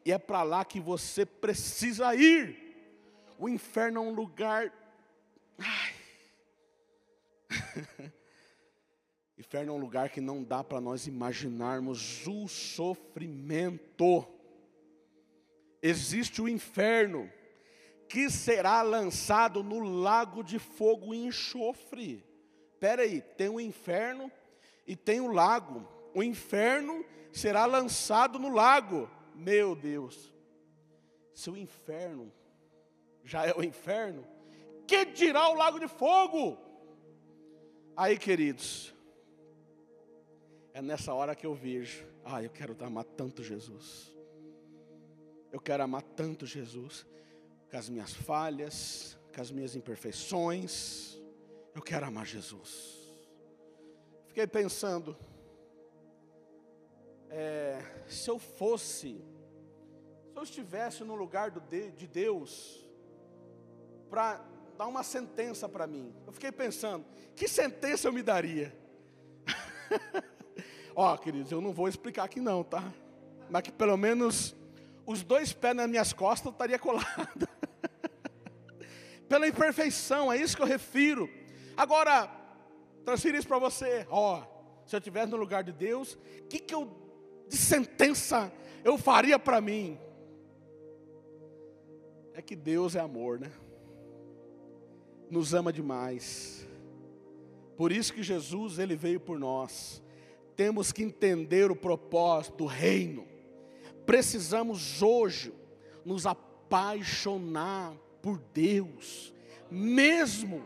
e 0.07 0.13
é 0.13 0.19
para 0.19 0.45
lá 0.45 0.65
que 0.65 0.79
você 0.79 1.27
precisa 1.27 2.15
ir. 2.15 2.57
O 3.37 3.49
inferno 3.49 3.99
é 3.99 4.03
um 4.03 4.15
lugar. 4.15 4.73
Ai. 5.59 5.95
inferno 9.47 9.73
é 9.73 9.77
um 9.77 9.81
lugar 9.81 10.09
que 10.09 10.21
não 10.21 10.43
dá 10.43 10.65
para 10.65 10.81
nós 10.81 11.07
imaginarmos 11.07 12.27
o 12.27 12.49
sofrimento. 12.49 14.27
Existe 15.81 16.43
o 16.43 16.49
inferno 16.49 17.31
que 18.09 18.29
será 18.29 18.83
lançado 18.83 19.63
no 19.63 19.79
lago 19.79 20.43
de 20.43 20.59
fogo 20.59 21.15
e 21.15 21.25
enxofre. 21.25 22.25
Espera 22.73 23.03
aí, 23.03 23.21
tem 23.21 23.49
o 23.49 23.61
inferno 23.61 24.33
e 24.85 24.97
tem 24.97 25.21
o 25.21 25.29
lago. 25.29 25.87
O 26.13 26.25
inferno 26.25 27.05
será 27.33 27.67
lançado 27.67 28.41
no 28.41 28.53
lago. 28.53 29.09
Meu 29.33 29.77
Deus, 29.77 30.35
se 31.33 31.49
o 31.51 31.57
inferno 31.57 32.33
já 33.23 33.47
é 33.47 33.55
o 33.55 33.63
inferno, 33.63 34.27
que 34.89 35.05
dirá 35.05 35.49
o 35.51 35.55
lago 35.55 35.79
de 35.79 35.87
fogo? 35.87 36.59
Aí, 37.97 38.19
queridos, 38.19 38.96
é 40.77 40.83
nessa 40.83 41.15
hora 41.15 41.35
que 41.35 41.47
eu 41.47 41.55
vejo, 41.55 42.07
ah, 42.23 42.43
eu 42.43 42.51
quero 42.51 42.77
amar 42.85 43.03
tanto 43.03 43.43
Jesus. 43.43 44.15
Eu 45.51 45.59
quero 45.59 45.83
amar 45.83 46.03
tanto 46.03 46.45
Jesus, 46.45 47.07
com 47.71 47.79
as 47.79 47.89
minhas 47.89 48.13
falhas, 48.13 49.17
com 49.35 49.41
as 49.41 49.51
minhas 49.51 49.75
imperfeições. 49.75 51.19
Eu 51.75 51.81
quero 51.81 52.05
amar 52.05 52.27
Jesus. 52.27 52.95
Fiquei 54.27 54.47
pensando, 54.47 55.17
é, 57.31 57.81
se 58.07 58.29
eu 58.29 58.39
fosse, 58.39 59.17
se 60.31 60.37
eu 60.37 60.43
estivesse 60.43 61.03
no 61.05 61.15
lugar 61.15 61.51
de, 61.51 61.91
de 61.93 62.07
Deus, 62.07 62.87
para 64.11 64.45
dar 64.77 64.89
uma 64.89 65.03
sentença 65.03 65.67
para 65.67 65.87
mim, 65.87 66.15
eu 66.27 66.35
fiquei 66.35 66.53
pensando, 66.53 67.07
que 67.35 67.49
sentença 67.49 68.09
eu 68.09 68.13
me 68.13 68.23
daria? 68.23 68.77
Ó, 70.99 71.13
oh, 71.13 71.19
queridos, 71.19 71.53
eu 71.53 71.61
não 71.61 71.75
vou 71.75 71.89
explicar 71.89 72.25
aqui 72.25 72.41
não, 72.41 72.65
tá? 72.65 72.91
Mas 73.51 73.61
que 73.61 73.71
pelo 73.71 73.99
menos 73.99 74.57
os 75.05 75.23
dois 75.23 75.53
pés 75.53 75.77
nas 75.77 75.91
minhas 75.91 76.15
costas 76.15 76.51
estaria 76.51 76.79
colado. 76.79 77.47
Pela 79.29 79.47
imperfeição, 79.47 80.33
é 80.33 80.39
isso 80.39 80.57
que 80.57 80.63
eu 80.63 80.67
refiro. 80.67 81.29
Agora, 81.77 82.31
transfiro 83.05 83.37
isso 83.37 83.47
para 83.47 83.59
você. 83.59 84.07
Ó, 84.09 84.39
oh, 84.41 84.87
se 84.87 84.97
eu 84.97 84.99
estivesse 84.99 85.31
no 85.31 85.37
lugar 85.37 85.63
de 85.63 85.71
Deus, 85.71 86.15
o 86.15 86.47
que, 86.49 86.59
que 86.59 86.75
eu 86.75 86.91
de 87.47 87.59
sentença 87.59 88.51
eu 88.83 88.97
faria 88.97 89.39
para 89.39 89.61
mim? 89.61 90.01
É 92.33 92.41
que 92.41 92.57
Deus 92.57 92.97
é 92.97 93.01
amor, 93.01 93.39
né? 93.39 93.53
Nos 95.31 95.53
ama 95.53 95.71
demais. 95.71 96.67
Por 97.77 97.93
isso 97.93 98.15
que 98.15 98.23
Jesus 98.23 98.79
ele 98.79 98.97
veio 98.97 99.21
por 99.21 99.39
nós. 99.39 100.03
Temos 100.57 100.91
que 100.91 101.03
entender 101.03 101.71
o 101.71 101.77
propósito 101.77 102.57
do 102.59 102.67
reino. 102.67 103.27
precisamos 104.07 105.03
hoje 105.03 105.53
nos 106.05 106.27
apaixonar 106.27 107.93
por 108.23 108.39
Deus, 108.55 109.35
mesmo. 109.71 110.65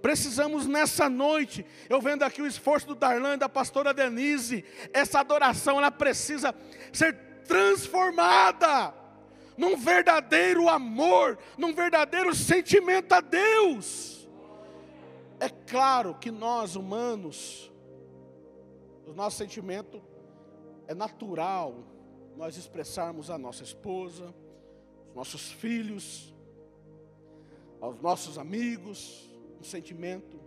Precisamos 0.00 0.66
nessa 0.66 1.08
noite, 1.08 1.66
eu 1.88 2.00
vendo 2.00 2.22
aqui 2.22 2.40
o 2.40 2.46
esforço 2.46 2.86
do 2.86 2.94
Darlan 2.94 3.34
e 3.34 3.38
da 3.38 3.48
pastora 3.48 3.92
Denise, 3.92 4.64
essa 4.92 5.20
adoração 5.20 5.76
ela 5.76 5.90
precisa 5.90 6.54
ser 6.92 7.14
transformada 7.46 8.94
num 9.56 9.76
verdadeiro 9.76 10.68
amor, 10.68 11.36
num 11.58 11.74
verdadeiro 11.74 12.34
sentimento 12.34 13.12
a 13.12 13.20
Deus. 13.20 14.28
É 15.40 15.48
claro 15.48 16.14
que 16.14 16.30
nós 16.30 16.76
humanos, 16.76 17.70
o 19.08 19.14
nosso 19.14 19.38
sentimento 19.38 20.02
é 20.86 20.94
natural 20.94 21.74
nós 22.36 22.56
expressarmos 22.56 23.30
a 23.30 23.38
nossa 23.38 23.64
esposa, 23.64 24.34
os 25.08 25.14
nossos 25.14 25.50
filhos, 25.50 26.32
aos 27.80 28.00
nossos 28.00 28.38
amigos, 28.38 29.28
um 29.58 29.64
sentimento. 29.64 30.38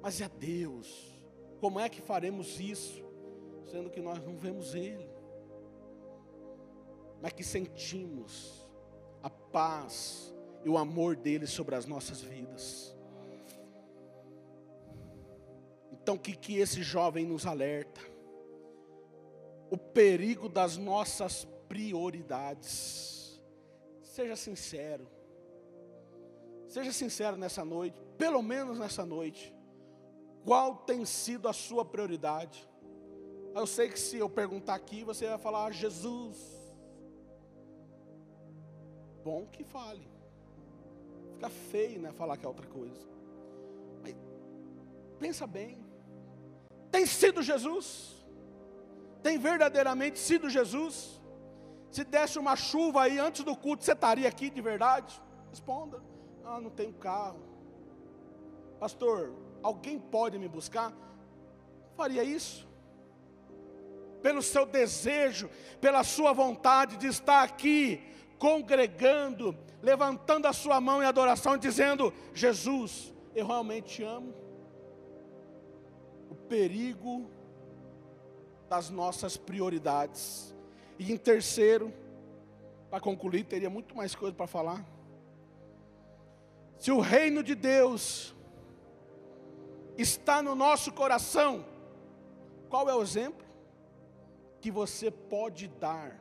Mas 0.00 0.20
é 0.20 0.28
Deus. 0.28 1.14
Como 1.60 1.80
é 1.80 1.88
que 1.88 2.00
faremos 2.00 2.60
isso, 2.60 3.02
sendo 3.70 3.90
que 3.90 4.00
nós 4.00 4.22
não 4.24 4.36
vemos 4.36 4.74
Ele? 4.74 5.08
Mas 7.20 7.32
que 7.32 7.42
sentimos 7.42 8.66
a 9.22 9.30
paz 9.30 10.34
e 10.64 10.68
o 10.68 10.78
amor 10.78 11.16
dele 11.16 11.46
sobre 11.46 11.74
as 11.74 11.86
nossas 11.86 12.20
vidas. 12.20 12.93
Então, 16.04 16.16
o 16.16 16.18
que, 16.18 16.36
que 16.36 16.58
esse 16.58 16.82
jovem 16.82 17.24
nos 17.24 17.46
alerta? 17.46 17.98
O 19.70 19.78
perigo 19.78 20.50
das 20.50 20.76
nossas 20.76 21.46
prioridades. 21.66 23.40
Seja 24.02 24.36
sincero. 24.36 25.08
Seja 26.68 26.92
sincero 26.92 27.38
nessa 27.38 27.64
noite, 27.64 27.98
pelo 28.18 28.42
menos 28.42 28.78
nessa 28.78 29.06
noite. 29.06 29.54
Qual 30.44 30.76
tem 30.76 31.06
sido 31.06 31.48
a 31.48 31.54
sua 31.54 31.86
prioridade? 31.86 32.68
Eu 33.54 33.66
sei 33.66 33.88
que 33.88 33.98
se 33.98 34.18
eu 34.18 34.28
perguntar 34.28 34.74
aqui, 34.74 35.04
você 35.04 35.26
vai 35.26 35.38
falar 35.38 35.72
Jesus. 35.72 36.36
Bom 39.24 39.46
que 39.46 39.64
fale. 39.64 40.06
Fica 41.32 41.48
feio, 41.48 41.98
né, 41.98 42.12
falar 42.12 42.36
que 42.36 42.44
é 42.44 42.48
outra 42.48 42.66
coisa. 42.66 43.08
Mas 44.02 44.14
pensa 45.18 45.46
bem. 45.46 45.83
Tem 46.94 47.06
sido 47.06 47.42
Jesus? 47.42 48.24
Tem 49.20 49.36
verdadeiramente 49.36 50.16
sido 50.16 50.48
Jesus? 50.48 51.20
Se 51.90 52.04
desse 52.04 52.38
uma 52.38 52.54
chuva 52.54 53.02
aí 53.02 53.18
antes 53.18 53.42
do 53.42 53.56
culto, 53.56 53.82
você 53.82 53.94
estaria 53.94 54.28
aqui 54.28 54.48
de 54.48 54.60
verdade? 54.60 55.20
Responda. 55.50 56.00
Ah, 56.44 56.60
não 56.60 56.70
tenho 56.70 56.92
carro. 56.92 57.42
Pastor, 58.78 59.34
alguém 59.60 59.98
pode 59.98 60.38
me 60.38 60.46
buscar? 60.46 60.92
Faria 61.96 62.22
isso? 62.22 62.64
Pelo 64.22 64.40
seu 64.40 64.64
desejo, 64.64 65.50
pela 65.80 66.04
sua 66.04 66.32
vontade 66.32 66.96
de 66.96 67.08
estar 67.08 67.42
aqui, 67.42 68.00
congregando, 68.38 69.58
levantando 69.82 70.46
a 70.46 70.52
sua 70.52 70.80
mão 70.80 71.02
em 71.02 71.06
adoração, 71.06 71.58
dizendo: 71.58 72.14
Jesus, 72.32 73.12
eu 73.34 73.48
realmente 73.48 73.96
te 73.96 74.04
amo. 74.04 74.32
O 76.34 76.36
perigo 76.48 77.30
das 78.68 78.90
nossas 78.90 79.36
prioridades. 79.36 80.52
E 80.98 81.12
em 81.12 81.16
terceiro, 81.16 81.92
para 82.90 82.98
concluir, 82.98 83.44
teria 83.44 83.70
muito 83.70 83.94
mais 83.94 84.16
coisa 84.16 84.34
para 84.34 84.48
falar. 84.48 84.84
Se 86.76 86.90
o 86.90 86.98
reino 86.98 87.40
de 87.40 87.54
Deus 87.54 88.34
está 89.96 90.42
no 90.42 90.56
nosso 90.56 90.92
coração, 90.92 91.64
qual 92.68 92.90
é 92.90 92.94
o 92.96 93.02
exemplo 93.02 93.46
que 94.60 94.72
você 94.72 95.08
pode 95.08 95.68
dar 95.68 96.20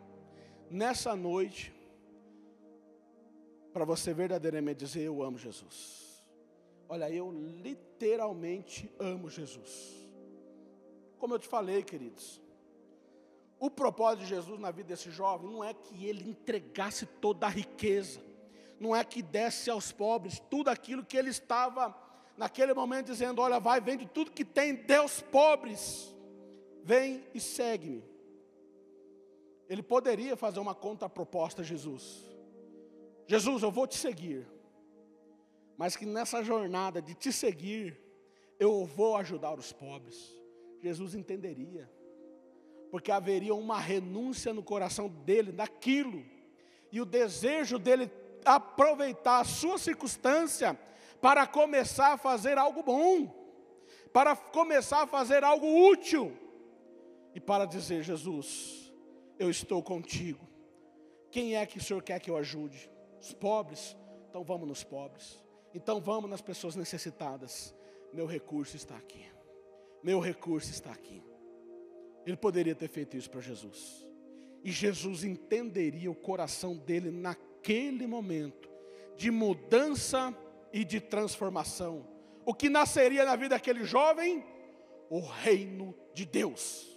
nessa 0.69 1.15
noite 1.15 1.73
para 3.73 3.83
você 3.83 4.13
verdadeiramente 4.13 4.77
dizer: 4.77 5.01
Eu 5.01 5.23
amo 5.23 5.39
Jesus? 5.39 6.23
Olha, 6.87 7.09
eu 7.09 7.31
literalmente 7.31 8.93
amo 8.99 9.27
Jesus. 9.27 10.02
Como 11.23 11.35
eu 11.35 11.39
te 11.39 11.47
falei, 11.47 11.81
queridos, 11.81 12.41
o 13.57 13.71
propósito 13.71 14.23
de 14.23 14.25
Jesus 14.25 14.59
na 14.59 14.71
vida 14.71 14.89
desse 14.89 15.09
jovem 15.09 15.49
não 15.49 15.63
é 15.63 15.73
que 15.73 16.05
ele 16.05 16.29
entregasse 16.29 17.05
toda 17.05 17.45
a 17.45 17.49
riqueza 17.49 18.19
não 18.83 18.93
é 18.93 19.01
que 19.05 19.21
desse 19.21 19.69
aos 19.69 19.93
pobres 19.93 20.41
tudo 20.49 20.67
aquilo 20.67 21.05
que 21.05 21.15
ele 21.15 21.29
estava 21.29 21.95
naquele 22.35 22.73
momento 22.73 23.05
dizendo: 23.05 23.41
Olha, 23.41 23.57
vai, 23.57 23.79
vende 23.79 24.05
tudo 24.05 24.31
que 24.31 24.43
tem, 24.43 24.75
dê 24.75 24.95
aos 24.95 25.21
pobres, 25.21 26.13
vem 26.83 27.25
e 27.33 27.39
segue-me. 27.39 28.03
Ele 29.69 29.81
poderia 29.81 30.35
fazer 30.35 30.59
uma 30.59 30.75
contraproposta 30.75 31.61
a 31.61 31.65
Jesus: 31.65 32.25
Jesus, 33.25 33.63
eu 33.63 33.71
vou 33.71 33.87
te 33.87 33.95
seguir, 33.95 34.45
mas 35.77 35.95
que 35.95 36.05
nessa 36.05 36.43
jornada 36.43 37.01
de 37.01 37.15
te 37.15 37.31
seguir, 37.31 37.97
eu 38.59 38.85
vou 38.85 39.15
ajudar 39.15 39.57
os 39.57 39.71
pobres. 39.71 40.42
Jesus 40.83 41.15
entenderia, 41.15 41.89
porque 42.91 43.09
haveria 43.09 43.55
uma 43.55 43.79
renúncia 43.79 44.53
no 44.53 44.61
coração 44.61 45.07
dele 45.07 45.53
daquilo, 45.53 46.25
e 46.91 46.99
o 46.99 47.05
desejo 47.05 47.79
dele 47.79 48.11
aproveitar 48.43 49.39
a 49.39 49.45
sua 49.45 49.77
circunstância 49.77 50.77
para 51.21 51.47
começar 51.47 52.11
a 52.11 52.17
fazer 52.17 52.57
algo 52.57 52.83
bom, 52.83 53.33
para 54.11 54.35
começar 54.35 55.03
a 55.03 55.07
fazer 55.07 55.41
algo 55.41 55.89
útil 55.89 56.37
e 57.33 57.39
para 57.39 57.65
dizer: 57.65 58.03
Jesus, 58.03 58.93
eu 59.39 59.49
estou 59.49 59.81
contigo. 59.81 60.45
Quem 61.31 61.55
é 61.55 61.65
que 61.65 61.77
o 61.77 61.81
Senhor 61.81 62.03
quer 62.03 62.19
que 62.19 62.29
eu 62.29 62.35
ajude? 62.35 62.91
Os 63.21 63.33
pobres? 63.33 63.95
Então 64.29 64.43
vamos 64.43 64.67
nos 64.67 64.83
pobres. 64.83 65.41
Então 65.73 66.01
vamos 66.01 66.29
nas 66.29 66.41
pessoas 66.41 66.75
necessitadas. 66.75 67.73
Meu 68.11 68.27
recurso 68.27 68.75
está 68.75 68.97
aqui. 68.97 69.32
Meu 70.03 70.19
recurso 70.19 70.69
está 70.69 70.91
aqui. 70.91 71.23
Ele 72.25 72.37
poderia 72.37 72.75
ter 72.75 72.89
feito 72.89 73.15
isso 73.15 73.29
para 73.29 73.41
Jesus. 73.41 74.05
E 74.63 74.71
Jesus 74.71 75.23
entenderia 75.23 76.11
o 76.11 76.15
coração 76.15 76.75
dele 76.75 77.11
naquele 77.11 78.05
momento 78.05 78.69
de 79.15 79.29
mudança 79.29 80.35
e 80.71 80.83
de 80.83 80.99
transformação. 80.99 82.07
O 82.45 82.53
que 82.53 82.69
nasceria 82.69 83.25
na 83.25 83.35
vida 83.35 83.55
daquele 83.55 83.83
jovem? 83.83 84.43
O 85.09 85.19
reino 85.19 85.93
de 86.13 86.25
Deus, 86.25 86.87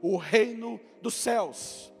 o 0.00 0.16
reino 0.16 0.80
dos 1.02 1.14
céus. 1.14 1.92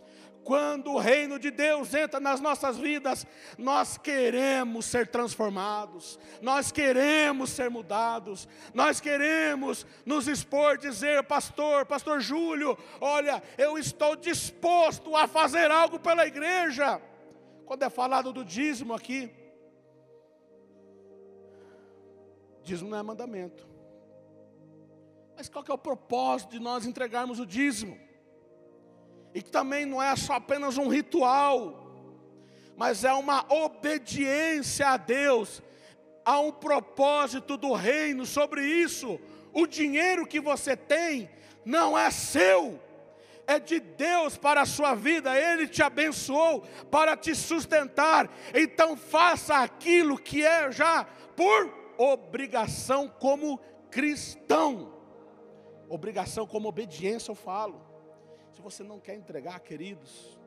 Quando 0.44 0.92
o 0.92 0.98
reino 0.98 1.38
de 1.38 1.50
Deus 1.50 1.92
entra 1.92 2.18
nas 2.18 2.40
nossas 2.40 2.78
vidas, 2.78 3.26
nós 3.58 3.98
queremos 3.98 4.86
ser 4.86 5.06
transformados, 5.08 6.18
nós 6.40 6.72
queremos 6.72 7.50
ser 7.50 7.68
mudados, 7.68 8.48
nós 8.72 8.98
queremos 8.98 9.86
nos 10.06 10.26
expor, 10.26 10.78
dizer, 10.78 11.22
pastor, 11.24 11.84
pastor 11.84 12.20
Júlio, 12.20 12.78
olha, 13.00 13.42
eu 13.58 13.76
estou 13.76 14.16
disposto 14.16 15.14
a 15.14 15.26
fazer 15.26 15.70
algo 15.70 15.98
pela 16.00 16.26
igreja. 16.26 17.00
Quando 17.66 17.82
é 17.82 17.90
falado 17.90 18.32
do 18.32 18.42
dízimo 18.42 18.94
aqui, 18.94 19.30
dízimo 22.62 22.88
não 22.88 22.98
é 22.98 23.02
mandamento. 23.02 23.68
Mas 25.36 25.48
qual 25.48 25.62
que 25.62 25.70
é 25.70 25.74
o 25.74 25.78
propósito 25.78 26.50
de 26.52 26.58
nós 26.58 26.86
entregarmos 26.86 27.38
o 27.38 27.46
dízimo? 27.46 28.07
E 29.34 29.42
que 29.42 29.50
também 29.50 29.84
não 29.84 30.02
é 30.02 30.14
só 30.16 30.34
apenas 30.34 30.78
um 30.78 30.88
ritual, 30.88 31.88
mas 32.76 33.04
é 33.04 33.12
uma 33.12 33.44
obediência 33.52 34.88
a 34.88 34.96
Deus, 34.96 35.62
há 36.24 36.38
um 36.40 36.52
propósito 36.52 37.56
do 37.56 37.72
reino 37.72 38.24
sobre 38.24 38.64
isso. 38.64 39.18
O 39.52 39.66
dinheiro 39.66 40.26
que 40.26 40.40
você 40.40 40.76
tem 40.76 41.28
não 41.64 41.98
é 41.98 42.10
seu, 42.10 42.80
é 43.46 43.58
de 43.58 43.80
Deus 43.80 44.36
para 44.36 44.60
a 44.60 44.66
sua 44.66 44.94
vida, 44.94 45.34
Ele 45.34 45.66
te 45.66 45.82
abençoou 45.82 46.60
para 46.90 47.16
te 47.16 47.34
sustentar. 47.34 48.30
Então 48.54 48.96
faça 48.96 49.56
aquilo 49.56 50.18
que 50.18 50.44
é 50.44 50.70
já 50.70 51.04
por 51.34 51.94
obrigação 51.96 53.08
como 53.08 53.58
cristão. 53.90 54.92
Obrigação 55.88 56.46
como 56.46 56.68
obediência, 56.68 57.30
eu 57.30 57.34
falo. 57.34 57.87
Você 58.68 58.82
não 58.82 59.00
quer 59.00 59.14
entregar, 59.14 59.58
queridos, 59.60 60.38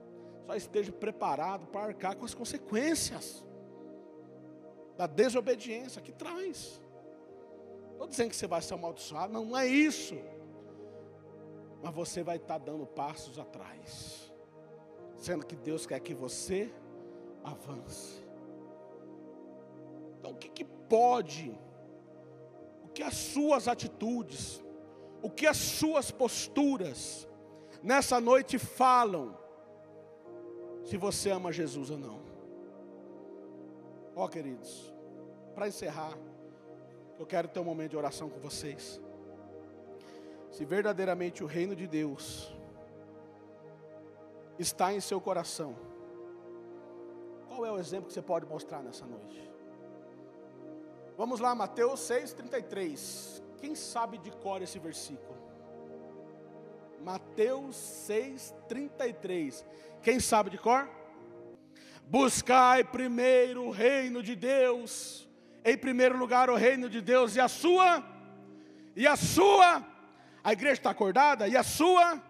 só 0.46 0.56
esteja 0.56 0.92
preparado 0.92 1.66
para 1.68 1.88
arcar 1.88 2.16
com 2.16 2.24
as 2.24 2.36
consequências 2.36 3.44
da 4.96 5.08
desobediência 5.08 6.00
que 6.00 6.12
traz. 6.12 6.80
Estou 7.94 8.08
dizendo 8.08 8.30
que 8.30 8.36
você 8.36 8.46
vai 8.46 8.62
ser 8.62 8.76
amaldiçoado, 8.76 9.34
não, 9.34 9.44
não 9.44 9.58
é 9.58 9.66
isso. 9.66 10.16
mas 11.82 11.92
você 11.96 12.22
vai 12.22 12.38
estar 12.38 12.60
dando 12.60 12.86
passos 12.86 13.40
atrás, 13.40 14.32
sendo 15.16 15.44
que 15.44 15.56
Deus 15.56 15.88
quer 15.88 16.00
que 16.00 16.14
você 16.14 16.72
avance. 17.44 18.24
Então, 20.20 20.30
o 20.30 20.36
que, 20.36 20.48
que 20.48 20.64
pode, 20.64 21.60
o 22.84 22.88
que 22.90 23.02
as 23.02 23.16
suas 23.16 23.68
atitudes, 23.68 24.64
o 25.24 25.30
que 25.30 25.48
as 25.48 25.58
suas 25.58 26.12
posturas 26.12 27.28
nessa 27.82 28.20
noite 28.20 28.58
falam, 28.58 29.38
se 30.84 30.98
você 30.98 31.30
ama 31.30 31.52
Jesus 31.52 31.90
ou 31.90 31.98
não? 31.98 32.22
Ó, 34.16 34.26
oh, 34.26 34.30
queridos, 34.30 34.94
para 35.56 35.68
encerrar, 35.68 36.18
eu 37.18 37.26
quero 37.26 37.48
ter 37.48 37.60
um 37.60 37.64
momento 37.64 37.92
de 37.92 37.98
oração 37.98 38.30
com 38.30 38.40
vocês. 38.40 39.00
Se 40.50 40.66
verdadeiramente 40.66 41.44
o 41.44 41.48
reino 41.48 41.76
de 41.76 41.88
Deus 41.88 42.54
está 44.60 44.94
em 44.94 45.00
seu 45.00 45.22
coração, 45.22 45.76
qual 47.48 47.66
é 47.66 47.72
o 47.72 47.78
exemplo 47.78 48.08
que 48.08 48.14
você 48.14 48.22
pode 48.22 48.46
mostrar 48.46 48.82
nessa 48.82 49.06
noite? 49.06 49.50
Vamos 51.18 51.40
lá, 51.40 51.54
Mateus 51.54 52.00
6,33. 52.02 53.42
Quem 53.58 53.76
sabe 53.76 54.18
de 54.18 54.32
cor 54.32 54.62
esse 54.62 54.80
versículo? 54.80 55.41
Mateus 57.04 57.76
6,33. 58.08 59.66
Quem 60.04 60.20
sabe 60.20 60.52
de 60.52 60.58
cor? 60.58 60.88
Buscai 62.06 62.84
primeiro 62.84 63.66
o 63.66 63.72
reino 63.72 64.22
de 64.22 64.36
Deus, 64.36 65.28
em 65.66 65.78
primeiro 65.78 66.18
lugar 66.18 66.50
o 66.50 66.56
reino 66.56 66.90
de 66.90 67.02
Deus 67.02 67.36
e 67.36 67.40
a 67.40 67.48
sua, 67.48 68.04
e 68.96 69.08
a 69.08 69.16
sua, 69.16 69.86
a 70.44 70.54
igreja 70.54 70.74
está 70.74 70.90
acordada, 70.92 71.48
e 71.48 71.56
a 71.56 71.64
sua, 71.64 72.22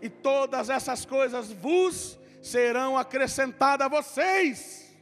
e 0.00 0.08
todas 0.08 0.70
essas 0.70 1.04
coisas 1.04 1.52
vos 1.52 2.18
serão 2.40 2.96
acrescentadas 2.96 3.86
a 3.86 3.90
vocês. 3.90 4.96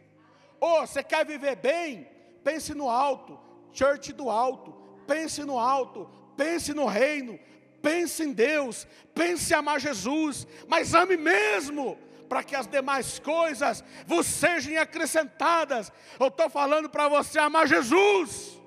Oh, 0.61 0.81
você 0.81 1.03
quer 1.03 1.27
viver 1.27 1.57
bem? 1.57 2.09
Pense 2.43 2.75
no 2.75 2.89
alto, 2.89 3.39
church 3.73 4.13
do 4.13 4.31
alto, 4.31 4.73
pense 5.07 5.45
no 5.45 5.59
alto, 5.59 6.09
pense 6.37 6.73
no 6.73 6.87
reino, 6.87 7.39
pense 7.85 8.23
em 8.25 8.33
Deus, 8.33 8.89
pense 9.15 9.53
em 9.53 9.57
amar 9.57 9.79
Jesus, 9.79 10.47
mas 10.67 10.95
ame 10.95 11.19
mesmo, 11.19 11.99
para 12.31 12.43
que 12.43 12.57
as 12.57 12.67
demais 12.67 13.19
coisas 13.19 13.85
vos 14.07 14.27
sejam 14.27 14.81
acrescentadas. 14.81 15.93
Eu 16.19 16.29
estou 16.29 16.49
falando 16.49 16.89
para 16.89 17.09
você 17.09 17.39
amar 17.39 17.69
Jesus 17.69 18.59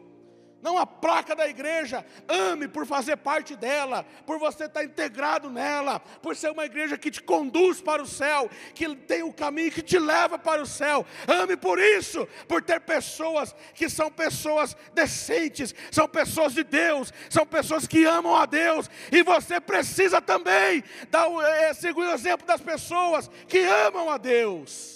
não 0.61 0.77
a 0.77 0.85
placa 0.85 1.35
da 1.35 1.47
igreja. 1.47 2.05
Ame 2.27 2.67
por 2.67 2.85
fazer 2.85 3.17
parte 3.17 3.55
dela, 3.55 4.05
por 4.25 4.39
você 4.39 4.65
estar 4.65 4.83
integrado 4.83 5.49
nela, 5.49 5.99
por 5.99 6.35
ser 6.35 6.51
uma 6.51 6.65
igreja 6.65 6.97
que 6.97 7.11
te 7.11 7.21
conduz 7.21 7.81
para 7.81 8.01
o 8.01 8.07
céu, 8.07 8.49
que 8.73 8.95
tem 8.95 9.23
o 9.23 9.33
caminho 9.33 9.71
que 9.71 9.81
te 9.81 9.99
leva 9.99 10.37
para 10.37 10.61
o 10.61 10.65
céu. 10.65 11.05
Ame 11.27 11.55
por 11.55 11.79
isso, 11.79 12.27
por 12.47 12.61
ter 12.61 12.81
pessoas 12.81 13.55
que 13.73 13.89
são 13.89 14.11
pessoas 14.11 14.75
decentes, 14.93 15.73
são 15.91 16.07
pessoas 16.07 16.53
de 16.53 16.63
Deus, 16.63 17.13
são 17.29 17.45
pessoas 17.45 17.87
que 17.87 18.05
amam 18.05 18.35
a 18.35 18.45
Deus, 18.45 18.89
e 19.11 19.23
você 19.23 19.59
precisa 19.59 20.21
também 20.21 20.83
dar, 21.09 21.27
é, 21.41 21.73
seguir 21.73 22.01
o 22.01 22.11
exemplo 22.11 22.45
das 22.45 22.61
pessoas 22.61 23.29
que 23.47 23.59
amam 23.59 24.09
a 24.09 24.17
Deus. 24.17 24.95